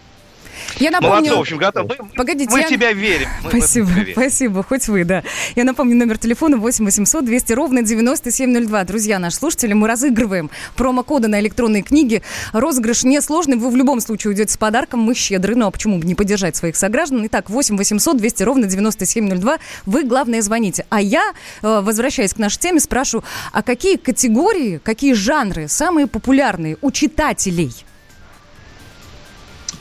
Я 0.78 0.90
напомню... 0.90 1.14
Молодцы, 1.16 1.34
в 1.36 1.40
общем, 1.40 1.58
готовы. 1.58 1.96
Погодите, 2.16 2.50
Мы 2.50 2.60
я- 2.60 2.66
в 2.66 2.70
тебя 2.70 2.92
верим. 2.92 3.28
Мы 3.42 3.50
Спасибо, 3.50 3.86
тебя 3.88 4.00
верим. 4.00 4.12
спасибо, 4.12 4.62
хоть 4.62 4.88
вы, 4.88 5.04
да. 5.04 5.22
Я 5.56 5.64
напомню, 5.64 5.96
номер 5.96 6.18
телефона 6.18 6.56
8 6.56 6.84
800 6.84 7.24
200 7.24 7.52
ровно 7.52 7.82
9702. 7.82 8.84
Друзья, 8.84 9.18
наши 9.18 9.36
слушатели, 9.36 9.72
мы 9.72 9.88
разыгрываем 9.88 10.50
промокоды 10.76 11.28
на 11.28 11.40
электронные 11.40 11.82
книги. 11.82 12.22
Розыгрыш 12.52 13.04
несложный, 13.04 13.56
вы 13.56 13.70
в 13.70 13.76
любом 13.76 14.00
случае 14.00 14.30
уйдете 14.30 14.52
с 14.52 14.56
подарком, 14.56 15.00
мы 15.00 15.14
щедры, 15.14 15.54
ну 15.54 15.66
а 15.66 15.70
почему 15.70 15.98
бы 15.98 16.06
не 16.06 16.14
поддержать 16.14 16.56
своих 16.56 16.76
сограждан? 16.76 17.24
Итак, 17.26 17.50
8 17.50 17.76
800 17.76 18.16
200 18.16 18.42
ровно 18.42 18.66
9702, 18.66 19.58
вы, 19.86 20.04
главное, 20.04 20.42
звоните. 20.42 20.86
А 20.88 21.00
я, 21.00 21.32
э, 21.62 21.80
возвращаясь 21.80 22.34
к 22.34 22.38
нашей 22.38 22.58
теме, 22.58 22.80
спрашиваю, 22.80 23.24
а 23.52 23.62
какие 23.62 23.96
категории, 23.96 24.80
какие 24.82 25.12
жанры 25.14 25.68
самые 25.68 26.06
популярные 26.06 26.76
у 26.80 26.90
читателей? 26.90 27.72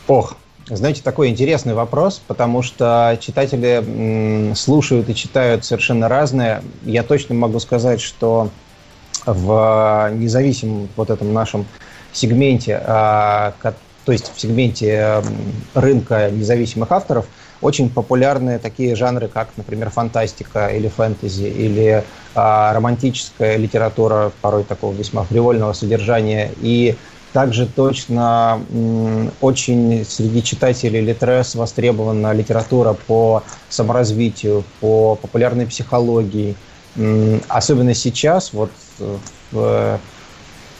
Ох, 0.06 0.36
знаете, 0.66 1.02
такой 1.02 1.28
интересный 1.28 1.74
вопрос, 1.74 2.22
потому 2.26 2.62
что 2.62 3.18
читатели 3.20 4.54
слушают 4.54 5.08
и 5.08 5.14
читают 5.14 5.64
совершенно 5.64 6.08
разное. 6.08 6.62
Я 6.84 7.02
точно 7.02 7.34
могу 7.34 7.60
сказать, 7.60 8.00
что 8.00 8.48
в 9.26 10.10
независимом 10.14 10.88
вот 10.96 11.10
этом 11.10 11.32
нашем 11.32 11.66
сегменте, 12.12 12.80
а, 12.84 13.54
то 14.04 14.12
есть 14.12 14.32
в 14.34 14.40
сегменте 14.40 15.22
рынка 15.74 16.30
независимых 16.30 16.92
авторов, 16.92 17.26
очень 17.60 17.88
популярны 17.88 18.58
такие 18.58 18.94
жанры, 18.94 19.28
как, 19.28 19.48
например, 19.56 19.88
фантастика 19.90 20.68
или 20.68 20.88
фэнтези, 20.88 21.44
или 21.44 22.04
а, 22.34 22.74
романтическая 22.74 23.56
литература, 23.56 24.32
порой 24.42 24.64
такого 24.64 24.94
весьма 24.94 25.24
фривольного 25.24 25.72
содержания, 25.72 26.50
и 26.60 26.96
также 27.34 27.66
точно 27.66 28.62
очень 29.40 30.04
среди 30.08 30.40
читателей 30.40 31.00
Литрес 31.00 31.56
востребована 31.56 32.32
литература 32.32 32.92
по 32.92 33.42
саморазвитию, 33.68 34.62
по 34.80 35.16
популярной 35.16 35.66
психологии. 35.66 36.54
Особенно 37.48 37.92
сейчас, 37.92 38.52
вот 38.52 38.70
э, 39.00 39.16
в 39.50 39.98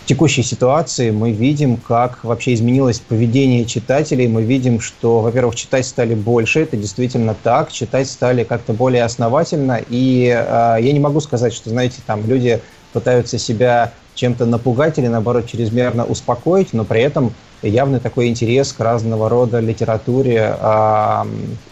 текущей 0.07 0.45
ситуации 0.45 1.11
мы 1.11 1.33
видим, 1.33 1.77
как 1.77 2.23
вообще 2.23 2.55
изменилось 2.55 3.01
поведение 3.01 3.65
читателей. 3.65 4.29
Мы 4.29 4.45
видим, 4.45 4.79
что, 4.79 5.23
во-первых, 5.23 5.57
читать 5.57 5.85
стали 5.85 6.15
больше, 6.15 6.61
это 6.61 6.77
действительно 6.77 7.35
так. 7.35 7.73
Читать 7.73 8.09
стали 8.09 8.45
как-то 8.45 8.75
более 8.75 9.03
основательно. 9.03 9.81
И 9.89 10.27
э, 10.27 10.77
я 10.81 10.93
не 10.93 11.01
могу 11.01 11.19
сказать, 11.19 11.53
что, 11.53 11.71
знаете, 11.71 11.97
там 12.07 12.25
люди 12.29 12.61
пытаются 12.95 13.39
себя 13.39 13.93
чем-то 14.15 14.47
напугать 14.47 14.99
или, 14.99 15.09
наоборот, 15.09 15.47
чрезмерно 15.47 16.05
успокоить, 16.07 16.73
но 16.73 16.85
при 16.85 17.03
этом 17.03 17.35
явный 17.63 18.01
такой 18.01 18.29
интерес 18.29 18.73
к 18.73 18.81
разного 18.81 19.29
рода 19.29 19.61
литературе 19.61 20.57
а, 20.59 21.27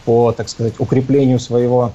по, 0.04 0.32
так 0.32 0.48
сказать, 0.48 0.74
укреплению 0.78 1.38
своего 1.38 1.92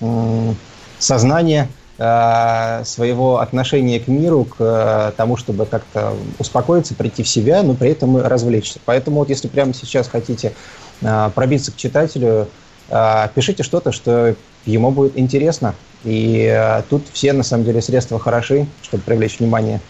м, 0.00 0.56
сознания, 0.98 1.68
а, 1.98 2.82
своего 2.84 3.40
отношения 3.40 4.00
к 4.00 4.08
миру, 4.08 4.44
к 4.46 4.56
а, 4.58 5.12
тому, 5.16 5.36
чтобы 5.36 5.66
как-то 5.66 6.14
успокоиться, 6.38 6.94
прийти 6.94 7.22
в 7.22 7.28
себя, 7.28 7.62
но 7.62 7.74
при 7.74 7.90
этом 7.90 8.16
и 8.16 8.22
развлечься. 8.22 8.80
Поэтому 8.86 9.18
вот 9.18 9.28
если 9.28 9.48
прямо 9.48 9.74
сейчас 9.74 10.08
хотите 10.08 10.54
а, 11.04 11.28
пробиться 11.30 11.72
к 11.72 11.76
читателю, 11.76 12.48
пишите 13.36 13.62
что-то, 13.62 13.92
что 13.92 14.34
ему 14.64 14.90
будет 14.90 15.18
интересно. 15.18 15.74
И 16.04 16.46
а, 16.46 16.82
тут 16.88 17.02
все, 17.12 17.32
на 17.32 17.42
самом 17.42 17.64
деле, 17.64 17.80
средства 17.80 18.18
хороши, 18.18 18.66
чтобы 18.82 19.02
привлечь 19.02 19.38
внимание. 19.38 19.80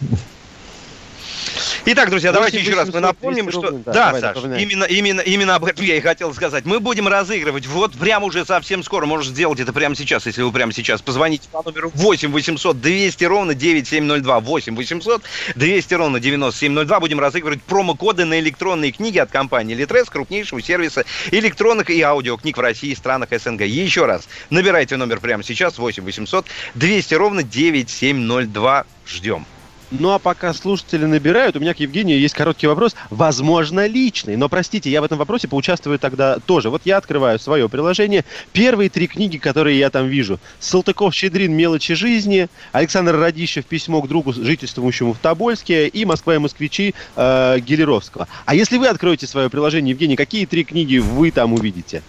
Итак, 1.87 2.11
друзья, 2.11 2.33
давайте 2.33 2.59
8 2.59 2.69
еще 2.69 2.77
раз 2.77 2.88
мы 2.88 3.01
800 3.01 3.03
напомним, 3.03 3.45
200 3.45 3.59
что... 3.59 3.62
ровно, 3.62 3.83
да, 3.85 3.93
Да, 3.93 4.07
давай, 4.07 4.21
Саш, 4.21 4.37
именно, 4.61 4.85
именно, 4.85 5.21
именно 5.21 5.55
об 5.55 5.64
этом 5.64 5.85
я 5.85 5.97
и 5.97 6.01
хотел 6.01 6.35
сказать. 6.35 6.66
Мы 6.66 6.79
будем 6.79 7.09
разыгрывать 7.09 7.66
вот 7.66 7.93
прямо 7.95 8.27
уже 8.27 8.45
совсем 8.45 8.83
скоро. 8.83 9.07
Можешь 9.07 9.29
сделать 9.29 9.61
это 9.61 9.73
прямо 9.73 9.95
сейчас, 9.95 10.27
если 10.27 10.43
вы 10.43 10.53
прямо 10.53 10.73
сейчас 10.73 11.01
позвоните 11.01 11.49
по 11.51 11.62
номеру 11.62 11.90
8 11.95 12.33
800 12.33 12.81
200 12.81 13.25
ровно 13.25 13.55
9702. 13.55 14.40
8 14.40 14.77
800 14.77 15.23
200 15.57 15.95
ровно 15.95 16.21
9702. 16.21 17.01
Будем 17.01 17.21
разыгрывать 17.21 17.62
промокоды 17.62 18.25
на 18.25 18.38
электронные 18.40 18.93
книги 18.93 19.19
от 19.19 19.31
компании 19.31 19.75
Литрес, 19.75 20.09
крупнейшего 20.11 20.61
сервиса 20.61 21.05
электронных 21.31 21.90
и 21.90 22.01
аудиокниг 22.03 22.59
в 22.59 22.61
России 22.61 22.90
и 22.90 22.95
странах 22.95 23.31
СНГ. 23.31 23.62
Еще 23.62 24.05
раз, 24.05 24.29
набирайте 24.51 24.97
номер 24.97 25.21
прямо 25.21 25.43
сейчас 25.43 25.79
8 25.79 26.05
800 26.05 26.47
200 26.75 27.14
ровно 27.14 27.43
9702. 27.43 28.85
Ждем. 29.07 29.47
Ну 29.90 30.12
а 30.12 30.20
пока 30.20 30.55
слушатели 30.55 31.05
набирают, 31.05 31.57
у 31.57 31.61
меня 31.61 31.74
к 31.74 31.81
Евгению 31.81 32.20
есть 32.20 32.35
короткий 32.35 32.68
вопрос, 32.68 32.94
возможно, 33.11 33.87
личный. 33.87 34.37
Но, 34.37 34.48
простите, 34.48 34.88
я 34.88 35.00
в 35.00 35.05
этом 35.05 35.18
вопросе 35.18 35.48
поучаствую 35.48 35.98
тогда 35.98 36.38
тоже. 36.38 36.70
Вот 36.70 36.83
я 36.85 36.96
открываю 36.96 37.40
свое 37.40 37.68
приложение. 37.68 38.24
Первые 38.53 38.88
три 38.88 39.09
книги, 39.09 39.38
которые 39.38 39.79
я 39.79 39.90
там 39.90 40.07
вижу. 40.07 40.38
Салтыков-Щедрин 40.61 41.53
«Мелочи 41.53 41.94
жизни», 41.94 42.48
Александр 42.70 43.16
Радищев 43.16 43.64
«Письмо 43.64 44.00
к 44.00 44.09
другу, 44.09 44.33
жительствующему 44.33 45.12
в 45.12 45.18
Тобольске» 45.18 45.88
и 45.88 46.05
«Москва 46.05 46.37
и 46.37 46.38
москвичи» 46.38 46.94
э, 47.16 47.59
Гелеровского. 47.59 48.29
А 48.46 48.55
если 48.55 48.79
вы 48.79 48.87
откроете 48.87 49.26
свое 49.26 49.50
приложение, 49.50 49.90
Евгений, 49.90 50.14
какие 50.14 50.46
три 50.46 50.62
книги 50.62 50.98
вы 50.98 51.33
там 51.33 51.53
увидите 51.53 52.03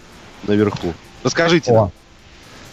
наверху? 0.46 0.94
Расскажите 1.24 1.72
нам. 1.72 1.84
О, 1.86 1.92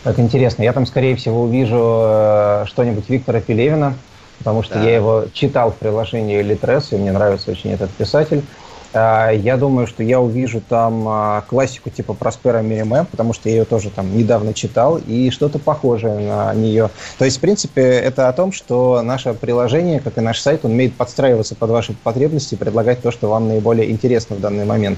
как 0.04 0.20
интересно. 0.20 0.62
Я 0.62 0.74
там, 0.74 0.86
скорее 0.86 1.16
всего, 1.16 1.44
увижу 1.44 2.02
э, 2.04 2.66
что-нибудь 2.68 3.10
Виктора 3.10 3.42
Пелевина, 3.42 3.96
потому 4.40 4.64
что 4.64 4.76
Да. 4.76 4.84
я 4.84 4.96
его 4.96 5.26
читал 5.34 5.72
в 5.72 5.76
приложении 5.76 6.42
Литрес, 6.42 6.92
и 6.92 6.96
мне 6.96 7.12
нравится 7.12 7.52
очень 7.52 7.72
этот 7.72 7.92
писатель. 7.92 8.44
А, 8.92 9.30
Я 9.30 9.58
думаю, 9.58 9.86
что 9.86 10.02
я 10.02 10.20
увижу 10.20 10.62
там 10.68 11.06
а, 11.08 11.42
классику 11.48 11.92
типа 11.92 12.16
Проспера 12.16 12.60
Мериме, 12.62 13.06
потому 13.10 13.34
что 13.34 13.48
я 13.48 13.58
ее 13.58 13.66
тоже 13.66 13.92
там 13.92 14.18
недавно 14.18 14.54
читал, 14.56 14.98
и 14.98 15.30
что-то 15.30 15.60
похожее 15.60 16.18
на 16.18 16.54
нее. 16.56 16.90
То 17.20 17.26
есть, 17.26 17.38
в 17.38 17.40
принципе, 17.40 17.84
это 17.84 18.30
о 18.30 18.34
том, 18.34 18.52
что 18.52 19.04
наше 19.04 19.36
приложение, 19.36 20.00
как 20.00 20.18
и 20.18 20.22
наш 20.22 20.40
сайт, 20.40 20.66
он 20.66 20.72
умеет 20.72 20.96
подстраиваться 20.96 21.56
под 21.56 21.70
ваши 21.70 21.94
потребности 21.94 22.56
и 22.56 22.58
предлагать 22.58 23.04
то, 23.04 23.12
что 23.12 23.28
вам 23.30 23.48
наиболее 23.48 23.92
интересно 23.92 24.38
в 24.38 24.42
данный 24.42 24.66
момент. 24.66 24.98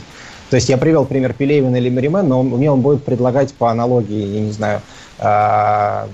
То 0.50 0.56
есть 0.56 0.70
я 0.70 0.78
привел 0.78 1.06
пример 1.06 1.34
Пелевина 1.34 1.76
или 1.76 1.90
Мериме, 1.90 2.22
но 2.22 2.44
мне 2.44 2.72
он 2.72 2.82
будет 2.82 3.04
предлагать 3.04 3.54
по 3.54 3.72
аналогии, 3.72 4.26
я 4.36 4.40
не 4.40 4.52
знаю, 4.52 4.82
а, 5.20 6.08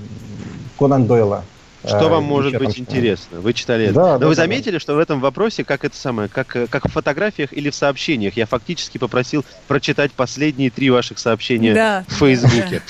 Конан 0.80 1.06
Дойла. 1.06 1.44
Что 1.88 2.06
А, 2.06 2.10
вам 2.10 2.24
может 2.26 2.52
еще 2.52 2.58
там 2.60 2.66
быть 2.68 2.76
что-нибудь. 2.76 2.96
интересно? 2.96 3.40
Вы 3.40 3.54
читали 3.54 3.86
это? 3.86 3.94
Да, 3.94 4.14
Но 4.14 4.18
да, 4.20 4.28
вы 4.28 4.36
да, 4.36 4.42
заметили, 4.44 4.78
что 4.78 4.96
в 4.96 5.00
этом 5.00 5.20
вопросе, 5.20 5.64
как 5.64 5.86
это 5.86 5.96
самое, 5.96 6.28
как, 6.30 6.56
э, 6.56 6.68
как 6.68 6.88
в 6.88 6.92
фотографиях 6.92 7.54
или 7.54 7.70
в 7.70 7.76
сообщениях, 7.76 8.36
я 8.38 8.46
фактически 8.46 8.98
попросил 8.98 9.46
прочитать 9.68 10.12
последние 10.12 10.70
три 10.70 10.90
ваших 10.90 11.18
сообщения 11.20 11.74
Да. 11.74 12.04
в 12.08 12.14
Фейсбуке. 12.16 12.82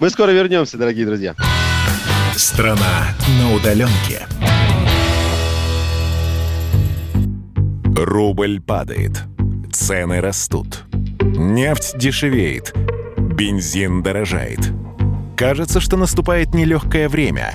Мы 0.00 0.10
скоро 0.10 0.30
вернемся, 0.30 0.76
дорогие 0.78 1.06
друзья. 1.06 1.34
Страна 2.34 3.08
на 3.38 3.54
удаленке. 3.54 4.26
Рубль 7.96 8.60
падает. 8.60 9.22
Цены 9.72 10.20
растут. 10.20 10.84
Нефть 11.22 11.96
дешевеет. 11.98 12.74
Бензин 13.18 14.02
дорожает. 14.02 14.60
Кажется, 15.36 15.80
что 15.80 15.96
наступает 15.96 16.54
нелегкое 16.54 17.08
время. 17.08 17.54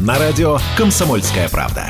На 0.00 0.18
радио 0.18 0.56
«Комсомольская 0.78 1.50
правда». 1.50 1.84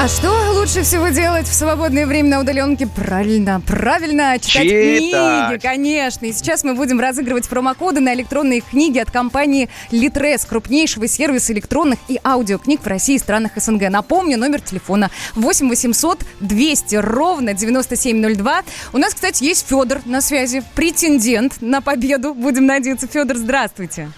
А 0.00 0.08
что 0.08 0.30
лучше 0.54 0.82
всего 0.82 1.08
делать 1.08 1.46
в 1.46 1.52
свободное 1.52 2.06
время 2.06 2.30
на 2.30 2.40
удаленке? 2.40 2.86
Правильно, 2.86 3.60
правильно, 3.60 4.38
читать, 4.38 4.66
Читать. 4.66 5.50
книги, 5.50 5.60
конечно. 5.60 6.24
И 6.24 6.32
сейчас 6.32 6.64
мы 6.64 6.74
будем 6.74 6.98
разыгрывать 6.98 7.46
промокоды 7.50 8.00
на 8.00 8.14
электронные 8.14 8.62
книги 8.62 8.98
от 8.98 9.10
компании 9.10 9.68
Litres, 9.90 10.48
крупнейшего 10.48 11.06
сервиса 11.06 11.52
электронных 11.52 11.98
и 12.08 12.18
аудиокниг 12.24 12.80
в 12.80 12.86
России 12.86 13.16
и 13.16 13.18
странах 13.18 13.52
СНГ. 13.56 13.90
Напомню, 13.90 14.38
номер 14.38 14.62
телефона 14.62 15.10
8 15.34 15.68
800 15.68 16.20
200 16.40 16.96
ровно 16.96 17.52
9702. 17.52 18.62
У 18.94 18.98
нас, 18.98 19.12
кстати, 19.12 19.44
есть 19.44 19.68
Федор 19.68 20.00
на 20.06 20.22
связи, 20.22 20.64
претендент 20.74 21.60
на 21.60 21.82
победу. 21.82 22.32
Будем 22.32 22.64
надеяться. 22.64 23.06
Федор, 23.06 23.36
здравствуйте. 23.36 24.10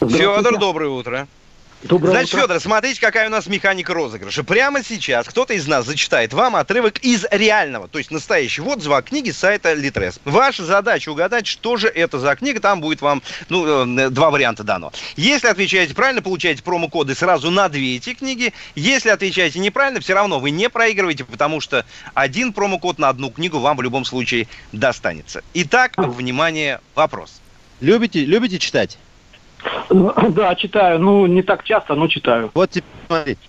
Федор, 0.00 0.58
доброе 0.58 0.90
утро. 0.90 1.26
Доброе 1.82 2.12
Значит, 2.12 2.34
утро. 2.34 2.42
Федор, 2.42 2.60
смотрите, 2.60 3.00
какая 3.00 3.28
у 3.28 3.30
нас 3.30 3.46
механика 3.46 3.92
розыгрыша. 3.92 4.44
Прямо 4.44 4.82
сейчас 4.82 5.26
кто-то 5.26 5.52
из 5.52 5.66
нас 5.66 5.84
зачитает 5.84 6.32
вам 6.32 6.56
отрывок 6.56 6.98
из 6.98 7.26
реального, 7.30 7.86
то 7.86 7.98
есть 7.98 8.10
настоящего 8.10 8.70
отзыва 8.70 8.98
о 8.98 9.02
книге 9.02 9.32
с 9.32 9.38
сайта 9.38 9.74
Литрес. 9.74 10.18
Ваша 10.24 10.64
задача 10.64 11.10
угадать, 11.10 11.46
что 11.46 11.76
же 11.76 11.88
это 11.88 12.18
за 12.18 12.34
книга. 12.34 12.60
Там 12.60 12.80
будет 12.80 13.02
вам 13.02 13.22
ну, 13.48 13.86
э, 13.98 14.10
два 14.10 14.30
варианта 14.30 14.64
дано. 14.64 14.92
Если 15.16 15.48
отвечаете 15.48 15.94
правильно, 15.94 16.22
получаете 16.22 16.62
промокоды 16.62 17.14
сразу 17.14 17.50
на 17.50 17.68
две 17.68 17.96
эти 17.96 18.14
книги. 18.14 18.54
Если 18.74 19.10
отвечаете 19.10 19.58
неправильно, 19.58 20.00
все 20.00 20.14
равно 20.14 20.40
вы 20.40 20.50
не 20.50 20.70
проигрываете, 20.70 21.24
потому 21.24 21.60
что 21.60 21.84
один 22.14 22.52
промокод 22.52 22.98
на 22.98 23.10
одну 23.10 23.30
книгу 23.30 23.58
вам 23.58 23.76
в 23.76 23.82
любом 23.82 24.04
случае 24.04 24.48
достанется. 24.72 25.42
Итак, 25.52 25.92
внимание, 25.96 26.80
вопрос. 26.94 27.40
Любите, 27.80 28.24
любите 28.24 28.58
читать? 28.58 28.98
Да, 30.30 30.54
читаю. 30.54 30.98
Ну, 30.98 31.26
не 31.26 31.42
так 31.42 31.64
часто, 31.64 31.94
но 31.94 32.08
читаю. 32.08 32.50
Вот 32.54 32.70
теперь 32.70 32.90
смотрите. 33.06 33.40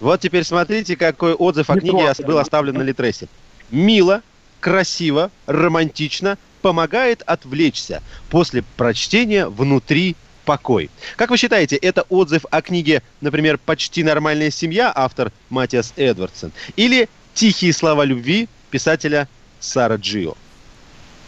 Вот 0.00 0.20
теперь 0.20 0.44
смотрите, 0.44 0.96
какой 0.96 1.32
отзыв 1.32 1.70
о 1.70 1.74
Метро, 1.74 1.90
книге 1.90 2.10
ос- 2.10 2.18
да. 2.18 2.26
был 2.26 2.38
оставлен 2.38 2.74
на 2.74 2.82
Литресе. 2.82 3.28
Мило, 3.70 4.22
красиво, 4.60 5.30
романтично, 5.46 6.36
помогает 6.60 7.22
отвлечься. 7.22 8.02
После 8.28 8.62
прочтения 8.76 9.46
внутри 9.46 10.14
покой. 10.44 10.90
Как 11.16 11.30
вы 11.30 11.36
считаете, 11.36 11.76
это 11.76 12.02
отзыв 12.08 12.44
о 12.50 12.60
книге, 12.60 13.02
например, 13.20 13.58
«Почти 13.58 14.02
нормальная 14.02 14.50
семья» 14.50 14.92
автор 14.94 15.32
Матиас 15.50 15.92
Эдвардсон 15.96 16.52
или 16.76 17.08
«Тихие 17.34 17.72
слова 17.72 18.04
любви» 18.04 18.48
писателя 18.70 19.28
Сара 19.60 19.96
Джио? 19.96 20.34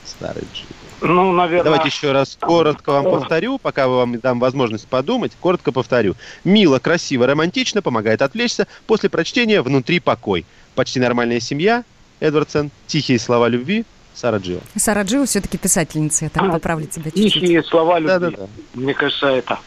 Сара 0.05 0.41
Джио. 0.53 0.84
Ну, 1.01 1.33
наверное... 1.33 1.65
Давайте 1.65 1.89
еще 1.89 2.13
раз 2.13 2.37
коротко 2.41 2.93
вам 2.93 3.05
повторю, 3.05 3.59
пока 3.59 3.89
вам 3.89 4.19
дам 4.21 4.41
возможность 4.41 4.87
подумать. 4.89 5.33
Коротко 5.41 5.73
повторю. 5.73 6.15
Мило, 6.45 6.79
красиво, 6.79 7.27
романтично, 7.27 7.83
помогает 7.83 8.23
отвлечься. 8.23 8.67
После 8.87 9.09
прочтения 9.09 9.63
внутри 9.63 10.01
покой. 10.01 10.47
Почти 10.75 11.01
нормальная 11.01 11.41
семья. 11.41 11.85
Эдвардсон. 12.21 12.71
Тихие 12.87 13.19
слова 13.19 13.49
любви. 13.49 13.85
Сара 14.15 14.39
Джио. 14.39 14.59
Сара 14.77 15.03
Джио 15.03 15.25
все-таки 15.27 15.59
писательница, 15.59 16.27
я 16.27 16.31
так 16.31 16.51
поправлю 16.51 16.87
тебя 16.87 17.11
чуть-чуть. 17.11 17.33
Тихие 17.33 17.63
слова 17.65 17.99
любви. 17.99 18.09
Да-да-да. 18.09 18.47
Мне 18.75 18.95
кажется, 18.95 19.27
это. 19.27 19.59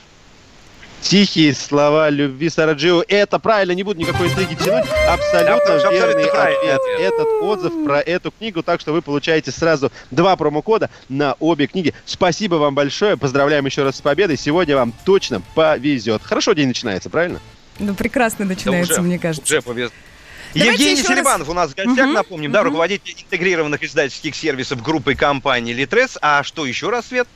Тихие 1.02 1.54
слова 1.54 2.10
любви 2.10 2.50
Сара 2.50 2.74
Джио. 2.74 3.04
Это 3.08 3.40
правильно, 3.40 3.72
не 3.74 3.84
буду 3.84 4.00
никакой 4.00 4.28
интриги 4.28 4.56
тянуть. 4.56 4.86
Абсолютно 5.08 5.76
Абсолютно 5.76 5.90
верный 5.92 6.26
ответ. 6.26 6.82
Этот 7.00 7.28
отзыв 7.42 7.72
про 7.86 8.02
эту 8.02 8.32
книгу, 8.32 8.62
так 8.64 8.82
что 8.82 8.92
вы 8.94 9.02
получаете 9.02 9.52
сразу 9.52 9.92
два 10.12 10.36
промокода 10.36 10.90
на 11.08 11.36
обе 11.40 11.68
книги. 11.68 11.94
Спасибо 12.06 12.56
вам 12.56 12.76
большое. 12.76 13.16
Поздравляем 13.16 13.66
еще 13.66 13.84
раз 13.84 13.98
с 13.98 14.02
победой. 14.02 14.38
Сегодня 14.38 14.76
вам 14.76 14.94
точно 15.06 15.42
повезет. 15.56 16.24
Хорошо 16.24 16.54
день 16.54 16.68
начинается, 16.68 17.10
правильно? 17.10 17.40
Ну, 17.80 17.94
прекрасно 17.94 18.44
начинается, 18.46 18.94
уже- 18.94 19.02
мне 19.04 19.20
кажется. 19.20 19.60
Уже. 19.60 19.62
Давайте 19.62 20.72
Евгений 20.72 20.92
еще 21.00 21.10
раз- 21.10 21.18
Селиванов 21.18 21.50
у 21.50 21.54
нас 21.54 21.72
в 21.72 21.76
гостях, 21.76 22.06
Мгм, 22.06 22.14
напомним, 22.14 22.52
да, 22.52 22.62
мгм. 22.62 22.70
руководитель 22.70 23.14
интегрированных 23.22 23.84
издательских 23.84 24.36
сервисов 24.36 24.82
группы 24.82 25.14
компании 25.14 25.74
Литрес. 25.74 26.18
А 26.22 26.42
что 26.44 26.66
еще 26.66 26.90
раз, 26.90 27.08
Свет? 27.08 27.28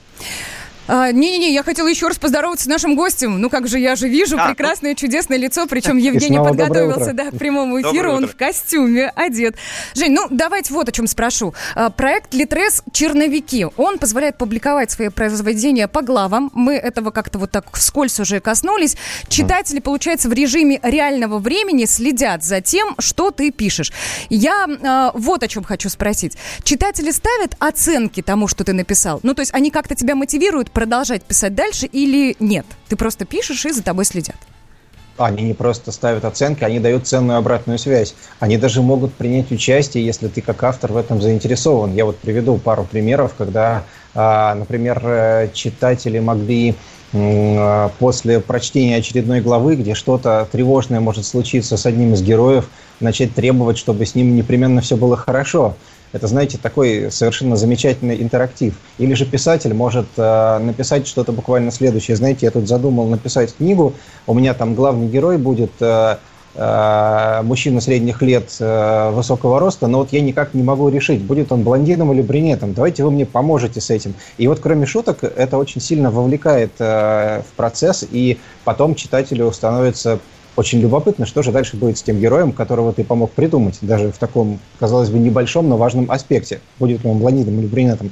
А, 0.93 1.13
Не-не-не, 1.13 1.53
я 1.53 1.63
хотела 1.63 1.87
еще 1.87 2.09
раз 2.09 2.19
поздороваться 2.19 2.65
с 2.65 2.67
нашим 2.67 2.97
гостем. 2.97 3.39
Ну 3.39 3.49
как 3.49 3.69
же, 3.69 3.79
я 3.79 3.95
же 3.95 4.09
вижу 4.09 4.37
А, 4.37 4.43
ну. 4.43 4.49
прекрасное, 4.49 4.93
чудесное 4.93 5.37
лицо. 5.37 5.65
Причем 5.65 5.95
Евгений 5.95 6.37
подготовился 6.37 7.13
да, 7.13 7.31
к 7.31 7.37
прямому 7.37 7.81
эфиру. 7.81 8.11
Он 8.11 8.27
в 8.27 8.35
костюме 8.35 9.09
одет. 9.15 9.55
Жень, 9.95 10.11
ну 10.11 10.27
давайте 10.29 10.73
вот 10.73 10.89
о 10.89 10.91
чем 10.91 11.07
спрошу. 11.07 11.53
А, 11.75 11.91
Проект 11.91 12.33
Литрес 12.33 12.83
«Черновики». 12.91 13.67
Он 13.77 13.99
позволяет 13.99 14.37
публиковать 14.37 14.91
свои 14.91 15.07
произведения 15.07 15.87
по 15.87 16.01
главам. 16.01 16.51
Мы 16.53 16.73
этого 16.73 17.11
как-то 17.11 17.39
вот 17.39 17.51
так 17.51 17.73
вскользь 17.73 18.19
уже 18.19 18.41
коснулись. 18.41 18.97
Читатели, 19.29 19.79
получается, 19.79 20.27
в 20.27 20.33
режиме 20.33 20.77
реального 20.83 21.39
времени 21.39 21.85
следят 21.85 22.43
за 22.43 22.59
тем, 22.59 22.95
что 22.99 23.31
ты 23.31 23.51
пишешь. 23.51 23.93
Я 24.29 24.67
а, 24.83 25.11
вот 25.13 25.41
о 25.41 25.47
чем 25.47 25.63
хочу 25.63 25.87
спросить. 25.87 26.35
Читатели 26.65 27.11
ставят 27.11 27.55
оценки 27.59 28.21
тому, 28.21 28.49
что 28.49 28.65
ты 28.65 28.73
написал? 28.73 29.21
Ну, 29.23 29.33
то 29.33 29.41
есть 29.41 29.53
они 29.53 29.71
как-то 29.71 29.95
тебя 29.95 30.15
мотивируют 30.15 30.69
продолжать 30.81 31.21
писать 31.21 31.53
дальше 31.53 31.85
или 31.85 32.35
нет? 32.39 32.65
Ты 32.89 32.95
просто 32.95 33.23
пишешь 33.23 33.63
и 33.67 33.71
за 33.71 33.83
тобой 33.83 34.03
следят. 34.03 34.37
Они 35.15 35.43
не 35.43 35.53
просто 35.53 35.91
ставят 35.91 36.25
оценки, 36.25 36.63
они 36.63 36.79
дают 36.79 37.05
ценную 37.05 37.37
обратную 37.37 37.77
связь. 37.77 38.15
Они 38.39 38.57
даже 38.57 38.81
могут 38.81 39.13
принять 39.13 39.51
участие, 39.51 40.03
если 40.03 40.27
ты 40.27 40.41
как 40.41 40.63
автор 40.63 40.91
в 40.91 40.97
этом 40.97 41.21
заинтересован. 41.21 41.93
Я 41.93 42.05
вот 42.05 42.17
приведу 42.17 42.57
пару 42.57 42.83
примеров, 42.83 43.35
когда, 43.37 43.83
а, 44.15 44.55
например, 44.55 44.99
э, 45.03 45.49
читатели 45.53 46.17
могли 46.17 46.73
а, 47.13 47.91
после 47.99 48.39
прочтения 48.39 48.95
очередной 48.95 49.39
главы, 49.41 49.75
где 49.75 49.93
что-то 49.93 50.47
тревожное 50.51 50.99
может 50.99 51.27
случиться 51.27 51.77
с 51.77 51.85
одним 51.85 52.15
из 52.15 52.23
героев, 52.23 52.67
начать 52.99 53.35
требовать, 53.35 53.77
чтобы 53.77 54.07
с 54.07 54.15
ним 54.15 54.35
непременно 54.35 54.81
все 54.81 54.97
было 54.97 55.15
хорошо. 55.15 55.75
Это, 56.13 56.27
знаете, 56.27 56.57
такой 56.57 57.09
совершенно 57.11 57.55
замечательный 57.55 58.21
интерактив. 58.21 58.73
Или 58.97 59.13
же 59.13 59.25
писатель 59.25 59.73
может 59.73 60.07
э, 60.17 60.57
написать 60.59 61.07
что-то 61.07 61.31
буквально 61.31 61.71
следующее. 61.71 62.17
Знаете, 62.17 62.45
я 62.45 62.51
тут 62.51 62.67
задумал 62.67 63.07
написать 63.07 63.55
книгу, 63.55 63.93
у 64.27 64.33
меня 64.33 64.53
там 64.53 64.75
главный 64.75 65.07
герой 65.07 65.37
будет 65.37 65.71
э, 65.79 66.17
э, 66.55 67.41
мужчина 67.43 67.79
средних 67.79 68.21
лет 68.21 68.55
э, 68.59 69.11
высокого 69.11 69.59
роста, 69.59 69.87
но 69.87 69.99
вот 69.99 70.11
я 70.11 70.21
никак 70.21 70.53
не 70.53 70.63
могу 70.63 70.89
решить, 70.89 71.21
будет 71.21 71.51
он 71.51 71.63
блондином 71.63 72.11
или 72.11 72.21
брюнетом. 72.21 72.73
Давайте 72.73 73.03
вы 73.03 73.11
мне 73.11 73.25
поможете 73.25 73.79
с 73.79 73.89
этим. 73.89 74.13
И 74.37 74.47
вот 74.47 74.59
кроме 74.59 74.85
шуток, 74.85 75.23
это 75.23 75.57
очень 75.57 75.79
сильно 75.79 76.11
вовлекает 76.11 76.71
э, 76.79 77.41
в 77.41 77.55
процесс, 77.55 78.05
и 78.11 78.37
потом 78.65 78.95
читателю 78.95 79.51
становится 79.53 80.19
очень 80.55 80.79
любопытно, 80.79 81.25
что 81.25 81.41
же 81.41 81.51
дальше 81.51 81.77
будет 81.77 81.97
с 81.97 82.03
тем 82.03 82.19
героем, 82.19 82.51
которого 82.51 82.93
ты 82.93 83.03
помог 83.03 83.31
придумать, 83.31 83.77
даже 83.81 84.11
в 84.11 84.17
таком, 84.17 84.59
казалось 84.79 85.09
бы, 85.09 85.17
небольшом, 85.17 85.69
но 85.69 85.77
важном 85.77 86.11
аспекте. 86.11 86.59
Будет 86.77 87.03
ли 87.03 87.09
он 87.09 87.19
блондином 87.19 87.59
или 87.59 87.67
брюнетом. 87.67 88.11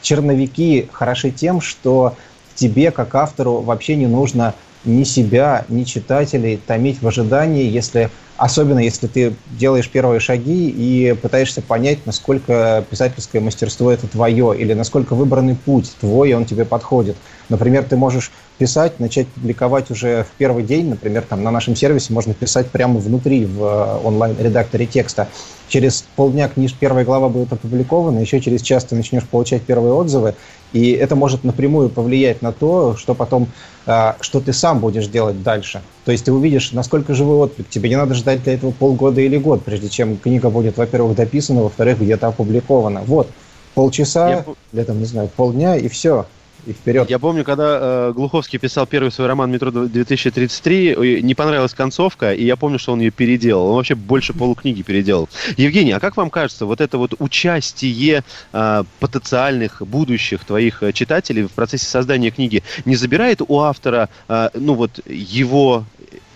Черновики 0.00 0.88
хороши 0.92 1.30
тем, 1.30 1.60
что 1.60 2.14
тебе, 2.54 2.90
как 2.90 3.14
автору, 3.14 3.60
вообще 3.60 3.96
не 3.96 4.06
нужно 4.06 4.54
ни 4.84 5.04
себя, 5.04 5.64
ни 5.68 5.84
читателей 5.84 6.58
томить 6.64 7.02
в 7.02 7.08
ожидании, 7.08 7.64
если, 7.64 8.10
особенно 8.40 8.78
если 8.78 9.06
ты 9.06 9.34
делаешь 9.50 9.90
первые 9.90 10.18
шаги 10.18 10.70
и 10.70 11.12
пытаешься 11.12 11.60
понять, 11.60 12.06
насколько 12.06 12.82
писательское 12.88 13.42
мастерство 13.42 13.92
это 13.92 14.06
твое, 14.08 14.58
или 14.58 14.72
насколько 14.72 15.14
выбранный 15.14 15.54
путь 15.54 15.94
твой, 16.00 16.30
и 16.30 16.32
он 16.32 16.46
тебе 16.46 16.64
подходит. 16.64 17.16
Например, 17.50 17.84
ты 17.84 17.98
можешь 17.98 18.32
писать, 18.56 18.98
начать 18.98 19.28
публиковать 19.28 19.90
уже 19.90 20.24
в 20.24 20.38
первый 20.38 20.64
день, 20.64 20.88
например, 20.88 21.22
там 21.28 21.42
на 21.42 21.50
нашем 21.50 21.76
сервисе 21.76 22.14
можно 22.14 22.32
писать 22.32 22.70
прямо 22.70 22.98
внутри 22.98 23.44
в 23.44 23.62
э, 23.62 24.06
онлайн-редакторе 24.06 24.86
текста. 24.86 25.28
Через 25.68 26.06
полдня 26.16 26.48
книж 26.48 26.74
первая 26.74 27.04
глава 27.04 27.28
будет 27.28 27.52
опубликована, 27.52 28.20
еще 28.20 28.40
через 28.40 28.62
час 28.62 28.84
ты 28.84 28.96
начнешь 28.96 29.24
получать 29.24 29.62
первые 29.62 29.92
отзывы, 29.92 30.34
и 30.72 30.92
это 30.92 31.16
может 31.16 31.44
напрямую 31.44 31.88
повлиять 31.88 32.42
на 32.42 32.52
то, 32.52 32.96
что 32.96 33.14
потом, 33.14 33.48
э, 33.86 34.12
что 34.20 34.40
ты 34.40 34.52
сам 34.52 34.80
будешь 34.80 35.06
делать 35.06 35.42
дальше. 35.42 35.82
То 36.04 36.12
есть 36.12 36.24
ты 36.24 36.32
увидишь, 36.32 36.72
насколько 36.72 37.14
живой 37.14 37.36
отклик. 37.38 37.68
Тебе 37.68 37.88
не 37.88 37.96
надо 37.96 38.14
ждать 38.14 38.42
для 38.44 38.54
этого 38.54 38.70
полгода 38.70 39.20
или 39.20 39.36
год, 39.36 39.62
прежде 39.64 39.88
чем 39.88 40.16
книга 40.16 40.50
будет, 40.50 40.76
во-первых, 40.76 41.16
дописана, 41.16 41.62
во-вторых, 41.62 42.00
где-то 42.00 42.28
опубликована. 42.28 43.02
Вот, 43.02 43.28
полчаса, 43.74 44.44
Я 44.72 44.84
там, 44.84 44.98
не 44.98 45.06
знаю, 45.06 45.28
полдня, 45.34 45.76
и 45.76 45.88
все, 45.88 46.26
и 46.66 46.72
вперед. 46.72 47.08
Я 47.10 47.18
помню, 47.18 47.44
когда 47.44 47.78
э, 47.80 48.12
Глуховский 48.14 48.58
писал 48.58 48.86
первый 48.86 49.10
свой 49.10 49.26
роман 49.28 49.50
«Метро 49.50 49.70
2033», 49.70 51.18
э, 51.18 51.20
не 51.20 51.34
понравилась 51.34 51.74
концовка, 51.74 52.32
и 52.32 52.44
я 52.44 52.56
помню, 52.56 52.78
что 52.78 52.92
он 52.92 53.00
ее 53.00 53.10
переделал. 53.10 53.68
Он 53.68 53.76
вообще 53.76 53.94
больше 53.94 54.32
полукниги 54.32 54.82
переделал. 54.82 55.28
Евгений, 55.56 55.92
а 55.92 56.00
как 56.00 56.16
вам 56.16 56.30
кажется, 56.30 56.66
вот 56.66 56.80
это 56.80 56.98
вот 56.98 57.14
участие 57.18 58.24
э, 58.52 58.84
потенциальных 58.98 59.82
будущих 59.86 60.44
твоих 60.44 60.82
э, 60.82 60.92
читателей 60.92 61.44
в 61.44 61.52
процессе 61.52 61.86
создания 61.86 62.30
книги 62.30 62.62
не 62.84 62.96
забирает 62.96 63.40
у 63.46 63.60
автора, 63.60 64.08
э, 64.28 64.50
ну 64.54 64.74
вот, 64.74 65.00
его 65.06 65.84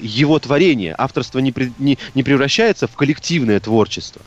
его 0.00 0.38
творение, 0.38 0.94
авторство 0.96 1.38
не, 1.38 1.52
при- 1.52 1.72
не, 1.78 1.98
не 2.14 2.22
превращается 2.22 2.86
в 2.86 2.94
коллективное 2.94 3.60
творчество? 3.60 4.20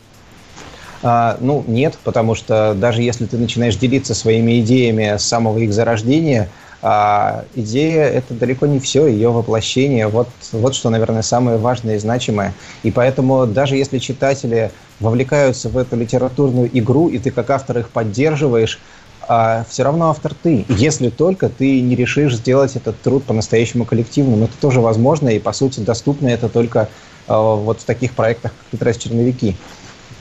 А, 1.02 1.36
ну, 1.40 1.64
нет, 1.66 1.98
потому 2.02 2.34
что 2.34 2.74
даже 2.74 3.02
если 3.02 3.26
ты 3.26 3.38
начинаешь 3.38 3.76
делиться 3.76 4.14
своими 4.14 4.60
идеями 4.60 5.16
с 5.16 5.22
самого 5.22 5.58
их 5.58 5.72
зарождения, 5.72 6.48
а, 6.80 7.44
идея– 7.54 8.04
это 8.04 8.34
далеко 8.34 8.66
не 8.66 8.78
все, 8.78 9.06
ее 9.06 9.30
воплощение. 9.30 10.06
Вот, 10.08 10.28
вот 10.52 10.74
что, 10.74 10.90
наверное, 10.90 11.22
самое 11.22 11.58
важное 11.58 11.96
и 11.96 11.98
значимое. 11.98 12.54
И 12.82 12.90
поэтому 12.90 13.46
даже 13.46 13.76
если 13.76 13.98
читатели 13.98 14.70
вовлекаются 15.00 15.68
в 15.68 15.76
эту 15.76 15.96
литературную 15.96 16.68
игру, 16.78 17.08
и 17.08 17.18
ты 17.18 17.30
как 17.30 17.50
автор 17.50 17.78
их 17.78 17.90
поддерживаешь, 17.90 18.80
а, 19.28 19.64
все 19.68 19.82
равно 19.82 20.10
автор 20.10 20.32
ты. 20.34 20.64
Если 20.68 21.10
только 21.10 21.48
ты 21.48 21.80
не 21.80 21.94
решишь 21.94 22.36
сделать 22.36 22.76
этот 22.76 23.00
труд 23.02 23.24
по-настоящему 23.24 23.84
коллективным. 23.84 24.44
Это 24.44 24.56
тоже 24.58 24.80
возможно, 24.80 25.28
и, 25.28 25.38
по 25.38 25.52
сути, 25.52 25.80
доступно 25.80 26.28
это 26.28 26.48
только 26.48 26.88
а, 27.26 27.56
вот 27.56 27.80
в 27.80 27.84
таких 27.84 28.14
проектах, 28.14 28.52
как 28.52 28.72
«Литрес 28.72 28.96
черновики». 28.96 29.56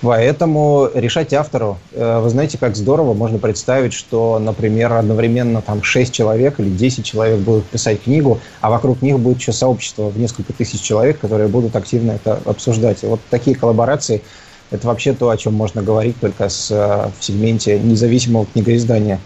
Поэтому 0.01 0.89
решать 0.93 1.33
автору. 1.33 1.77
Э, 1.91 2.19
вы 2.19 2.29
знаете, 2.29 2.57
как 2.57 2.75
здорово 2.75 3.13
можно 3.13 3.39
представить, 3.39 3.93
что, 3.93 4.37
например, 4.37 4.93
одновременно 4.93 5.61
там 5.61 5.81
6 5.81 6.13
человек 6.13 6.59
или 6.59 6.69
10 6.69 7.03
человек 7.03 7.39
будут 7.39 7.65
писать 7.65 8.03
книгу, 8.03 8.39
а 8.61 8.69
вокруг 8.69 9.01
них 9.01 9.19
будет 9.19 9.39
еще 9.39 9.53
сообщество 9.53 10.09
в 10.09 10.19
несколько 10.19 10.53
тысяч 10.53 10.81
человек, 10.81 11.19
которые 11.19 11.47
будут 11.47 11.75
активно 11.75 12.11
это 12.11 12.39
обсуждать. 12.45 13.03
И 13.03 13.07
вот 13.07 13.19
такие 13.29 13.55
коллаборации– 13.55 14.23
это 14.69 14.87
вообще 14.87 15.13
то, 15.13 15.29
о 15.29 15.37
чем 15.37 15.53
можно 15.53 15.81
говорить 15.81 16.19
только 16.19 16.49
с, 16.49 16.69
э, 16.71 17.09
в 17.17 17.23
сегменте 17.23 17.79
независимого 17.79 18.45
книгоиздания. 18.45 19.19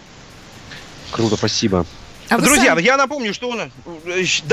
Круто, 1.10 1.36
спасибо. 1.36 1.84
А 2.32 2.38
Друзья, 2.38 2.74
сами... 2.74 2.82
я 2.82 2.96
напомню, 2.96 3.34
что 3.34 3.50
у 3.50 3.54
нас... 3.54 3.68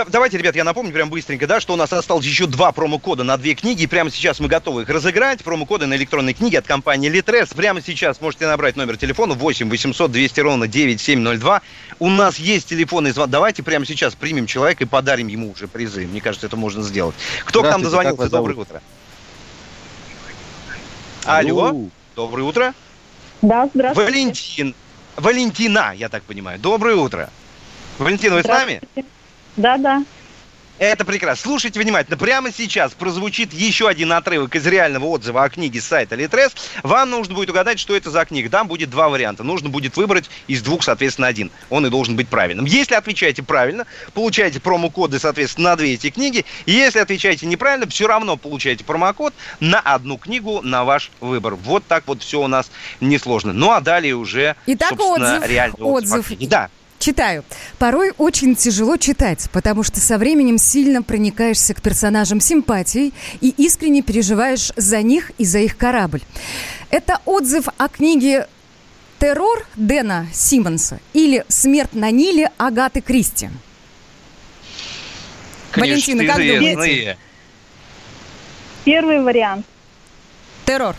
Давайте, 0.09 0.37
ребят, 0.37 0.53
я 0.55 0.65
напомню 0.65 0.91
прям 0.91 1.09
быстренько, 1.09 1.47
да, 1.47 1.61
что 1.61 1.73
у 1.73 1.75
нас 1.77 1.93
осталось 1.93 2.25
еще 2.25 2.45
два 2.45 2.73
промокода 2.73 3.23
на 3.23 3.37
две 3.37 3.55
книги. 3.55 3.83
И 3.83 3.87
прямо 3.87 4.11
сейчас 4.11 4.41
мы 4.41 4.49
готовы 4.49 4.81
их 4.81 4.89
разыграть. 4.89 5.43
Промокоды 5.45 5.85
на 5.85 5.95
электронные 5.95 6.33
книги 6.33 6.57
от 6.57 6.67
компании 6.67 7.09
Litres. 7.09 7.55
Прямо 7.55 7.81
сейчас 7.81 8.19
можете 8.19 8.47
набрать 8.47 8.75
номер 8.75 8.97
телефона 8.97 9.33
8 9.33 9.69
800 9.69 10.11
200 10.11 10.39
ровно 10.41 10.67
9702. 10.67 11.61
У 11.99 12.09
нас 12.09 12.37
есть 12.37 12.67
телефонный 12.67 13.11
звонок. 13.11 13.31
Давайте 13.31 13.63
прямо 13.63 13.85
сейчас 13.85 14.13
примем 14.13 14.45
человека 14.45 14.83
и 14.83 14.87
подарим 14.87 15.27
ему 15.27 15.51
уже 15.51 15.69
призы. 15.69 16.05
Мне 16.05 16.19
кажется, 16.19 16.47
это 16.47 16.57
можно 16.57 16.83
сделать. 16.83 17.15
Кто 17.45 17.61
к 17.61 17.65
нам 17.65 17.81
дозвонился? 17.81 18.29
Доброе 18.29 18.55
утро. 18.55 18.81
Алло. 21.23 21.89
Доброе 22.17 22.43
утро. 22.43 22.73
Да, 23.41 23.69
здравствуйте. 23.73 24.11
Валентин. 24.11 24.75
Валентина, 25.15 25.93
я 25.95 26.09
так 26.09 26.23
понимаю. 26.23 26.59
Доброе 26.59 26.95
утро. 26.95 27.29
Валентина, 27.99 28.35
вы 28.35 28.43
с 28.43 28.47
нами? 28.47 28.81
Да, 29.57 29.77
да. 29.77 30.03
Это 30.77 31.03
прекрасно. 31.03 31.43
Слушайте 31.43 31.77
внимательно. 31.77 32.15
Прямо 32.15 32.53
сейчас 32.53 32.93
прозвучит 32.93 33.51
еще 33.51 33.89
один 33.89 34.13
отрывок 34.13 34.55
из 34.55 34.65
реального 34.65 35.07
отзыва 35.07 35.43
о 35.43 35.49
книге 35.49 35.81
с 35.81 35.85
сайта 35.85 36.15
Литрес. 36.15 36.55
Вам 36.83 37.09
нужно 37.09 37.35
будет 37.35 37.49
угадать, 37.49 37.79
что 37.79 37.97
это 37.97 38.09
за 38.09 38.23
книга. 38.23 38.49
Там 38.49 38.69
будет 38.69 38.89
два 38.89 39.09
варианта. 39.09 39.43
Нужно 39.43 39.67
будет 39.67 39.97
выбрать 39.97 40.29
из 40.47 40.61
двух, 40.61 40.83
соответственно, 40.83 41.27
один. 41.27 41.51
Он 41.69 41.85
и 41.85 41.89
должен 41.89 42.15
быть 42.15 42.29
правильным. 42.29 42.63
Если 42.63 42.95
отвечаете 42.95 43.43
правильно, 43.43 43.85
получаете 44.13 44.61
промокоды, 44.61 45.19
соответственно, 45.19 45.71
на 45.71 45.75
две 45.75 45.95
эти 45.95 46.09
книги. 46.11 46.45
Если 46.65 46.99
отвечаете 46.99 47.45
неправильно, 47.45 47.85
все 47.85 48.07
равно 48.07 48.37
получаете 48.37 48.85
промокод 48.85 49.33
на 49.59 49.81
одну 49.81 50.17
книгу 50.17 50.61
на 50.61 50.85
ваш 50.85 51.11
выбор. 51.19 51.55
Вот 51.55 51.83
так 51.87 52.05
вот 52.07 52.23
все 52.23 52.41
у 52.41 52.47
нас 52.47 52.71
несложно. 53.01 53.51
Ну 53.51 53.71
а 53.71 53.81
далее 53.81 54.15
уже, 54.15 54.55
Итак, 54.65 54.91
собственно, 54.91 55.35
отзыв, 55.35 55.49
реальный 55.49 55.81
отзыв. 55.81 56.19
отзыв. 56.31 56.47
Да. 56.47 56.69
Читаю. 56.99 57.45
Порой 57.77 58.11
очень 58.17 58.55
тяжело 58.55 58.97
читать, 58.97 59.49
потому 59.53 59.83
что 59.83 60.01
со 60.01 60.17
временем 60.17 60.57
сильно 60.57 61.01
проникаешься 61.01 61.73
к 61.73 61.81
персонажам 61.81 62.41
симпатией 62.41 63.13
и 63.39 63.49
искренне 63.55 64.01
переживаешь 64.01 64.73
за 64.75 65.01
них 65.01 65.31
и 65.37 65.45
за 65.45 65.59
их 65.59 65.77
корабль. 65.77 66.21
Это 66.89 67.21
отзыв 67.23 67.65
о 67.77 67.87
книге 67.87 68.47
«Террор» 69.17 69.65
Дэна 69.75 70.27
Симмонса 70.33 70.99
или 71.13 71.45
«Смерть 71.47 71.93
на 71.93 72.11
Ниле» 72.11 72.51
Агаты 72.57 72.99
Кристи. 72.99 73.49
Конечно, 75.71 76.15
Валентина, 76.15 76.25
как 76.25 76.37
думаете? 76.37 77.17
Первый 78.83 79.21
вариант. 79.21 79.65
Террор. 80.65 80.95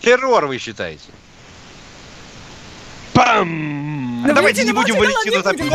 Террор, 0.00 0.46
вы 0.46 0.58
считаете? 0.58 1.10
Пам! 3.12 3.89
Давайте 4.24 4.64
не 4.64 4.72
будем 4.72 4.96
Валентину 4.96 5.42
не 5.42 5.70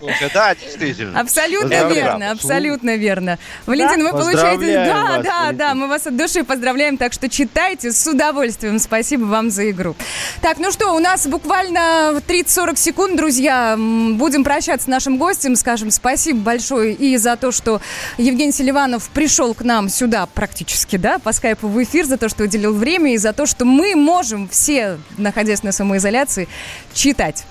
запинать. 0.00 0.32
да. 0.32 0.54
Действительно. 0.54 1.20
Абсолютно 1.20 1.68
Поздравляю. 1.68 1.94
верно, 1.94 2.30
абсолютно 2.30 2.96
верно. 2.96 3.38
Валентин, 3.66 4.02
вы 4.04 4.10
получаете... 4.10 4.74
Да, 4.74 5.02
вас, 5.02 5.24
да, 5.24 5.38
Валентин. 5.40 5.56
да, 5.58 5.74
мы 5.74 5.86
вас 5.88 6.06
от 6.06 6.16
души 6.16 6.44
поздравляем, 6.44 6.96
так 6.96 7.12
что 7.12 7.28
читайте 7.28 7.92
с 7.92 8.06
удовольствием. 8.06 8.78
Спасибо 8.78 9.24
вам 9.24 9.50
за 9.50 9.70
игру. 9.70 9.94
Так, 10.40 10.58
ну 10.58 10.70
что, 10.70 10.94
у 10.94 10.98
нас 10.98 11.26
буквально 11.26 12.20
30-40 12.26 12.76
секунд, 12.76 13.16
друзья. 13.16 13.76
Будем 13.76 14.44
прощаться 14.44 14.84
с 14.84 14.88
нашим 14.88 15.18
гостем. 15.18 15.56
Скажем 15.56 15.90
спасибо 15.90 16.40
большое 16.40 16.92
и 16.94 17.16
за 17.16 17.36
то, 17.36 17.52
что 17.52 17.80
Евгений 18.16 18.52
Селиванов 18.52 19.08
пришел 19.10 19.54
к 19.54 19.62
нам 19.62 19.88
сюда 19.88 20.26
практически, 20.26 20.96
да, 20.96 21.18
по 21.18 21.32
скайпу 21.32 21.68
в 21.68 21.82
эфир, 21.82 22.04
за 22.06 22.16
то, 22.16 22.28
что 22.28 22.44
уделил 22.44 22.74
время 22.74 23.14
и 23.14 23.18
за 23.18 23.32
то, 23.32 23.46
что 23.46 23.64
мы 23.64 23.94
можем 23.96 24.48
все, 24.48 24.98
находясь 25.16 25.62
на 25.62 25.72
самоизоляции, 25.72 26.48
читать. 26.94 27.44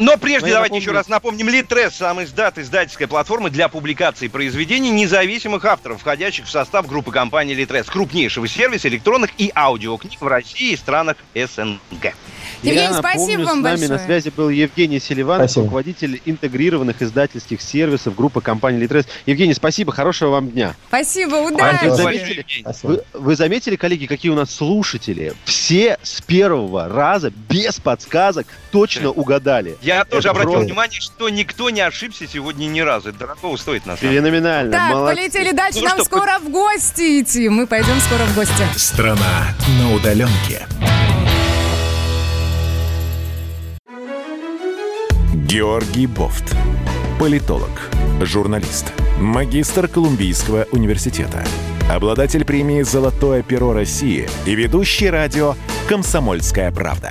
Но 0.00 0.16
прежде 0.16 0.48
я 0.48 0.54
давайте 0.54 0.78
еще 0.78 0.92
раз 0.92 1.08
напомним. 1.08 1.48
Литрес, 1.50 1.94
сам 1.94 2.22
издат 2.22 2.58
издательской 2.58 3.06
платформы 3.06 3.50
для 3.50 3.68
публикации 3.68 4.28
произведений 4.28 4.90
независимых 4.90 5.64
авторов, 5.66 6.00
входящих 6.00 6.46
в 6.46 6.50
состав 6.50 6.86
группы 6.86 7.12
компании 7.12 7.54
Литрес, 7.54 7.86
крупнейшего 7.86 8.48
сервиса 8.48 8.88
электронных 8.88 9.30
и 9.36 9.52
аудиокниг 9.54 10.20
в 10.20 10.26
России 10.26 10.72
и 10.72 10.76
странах 10.76 11.16
СНГ. 11.34 12.14
Евгений, 12.62 12.82
Я 12.88 12.92
спасибо 12.94 13.42
напомню, 13.42 13.46
вам 13.46 13.60
с 13.60 13.62
нами 13.62 13.76
большое. 13.76 13.88
на 13.88 13.98
связи 13.98 14.28
был 14.34 14.48
Евгений 14.50 15.00
Селиванов, 15.00 15.46
Спасибо. 15.50 15.64
руководитель 15.64 16.20
интегрированных 16.26 17.00
издательских 17.00 17.60
сервисов 17.62 18.14
группы 18.14 18.40
компании 18.40 18.80
Литрес. 18.80 19.06
Евгений, 19.26 19.54
спасибо, 19.54 19.92
хорошего 19.92 20.30
вам 20.30 20.50
дня. 20.50 20.74
Спасибо, 20.88 21.30
Вы 21.36 21.52
удачи. 21.54 21.76
Спасибо. 21.76 21.96
заметили, 21.96 22.46
вы, 22.82 23.02
вы 23.14 23.36
заметили, 23.36 23.76
коллеги, 23.76 24.06
какие 24.06 24.30
у 24.30 24.34
нас 24.34 24.54
слушатели? 24.54 25.32
Все 25.44 25.98
с 26.02 26.20
первого 26.20 26.88
раза, 26.88 27.30
без 27.48 27.78
подсказок, 27.80 28.46
точно 28.70 29.10
угадали. 29.10 29.76
Я 29.90 30.04
тоже 30.04 30.28
Это 30.28 30.30
обратил 30.30 30.52
просто 30.52 30.66
внимание, 30.66 31.00
что 31.00 31.28
никто 31.28 31.68
не 31.70 31.80
ошибся 31.80 32.24
сегодня 32.28 32.66
ни 32.66 32.78
разу. 32.78 33.08
Это 33.08 33.18
дорого 33.18 33.56
стоит 33.56 33.86
на 33.86 33.96
самом 33.96 34.12
деле. 34.12 34.20
Феноменально, 34.22 34.70
Так, 34.72 34.90
молодцы. 34.92 35.16
полетели 35.16 35.50
дальше. 35.52 35.80
Ну 35.80 35.84
Нам 35.86 35.94
что, 35.96 36.04
скоро 36.04 36.38
в 36.38 36.48
гости 36.48 37.20
идти. 37.22 37.48
Мы 37.48 37.66
пойдем 37.66 37.98
скоро 37.98 38.24
в 38.24 38.34
гости. 38.36 38.64
Страна 38.76 39.48
на 39.80 39.92
удаленке. 39.92 40.64
Георгий 45.34 46.06
Бофт. 46.06 46.54
Политолог, 47.18 47.90
журналист, 48.20 48.92
магистр 49.18 49.88
Колумбийского 49.88 50.68
университета, 50.70 51.44
обладатель 51.90 52.44
премии 52.44 52.82
«Золотое 52.82 53.42
перо 53.42 53.72
России» 53.72 54.28
и 54.46 54.54
ведущий 54.54 55.10
радио 55.10 55.56
«Комсомольская 55.88 56.70
правда». 56.70 57.10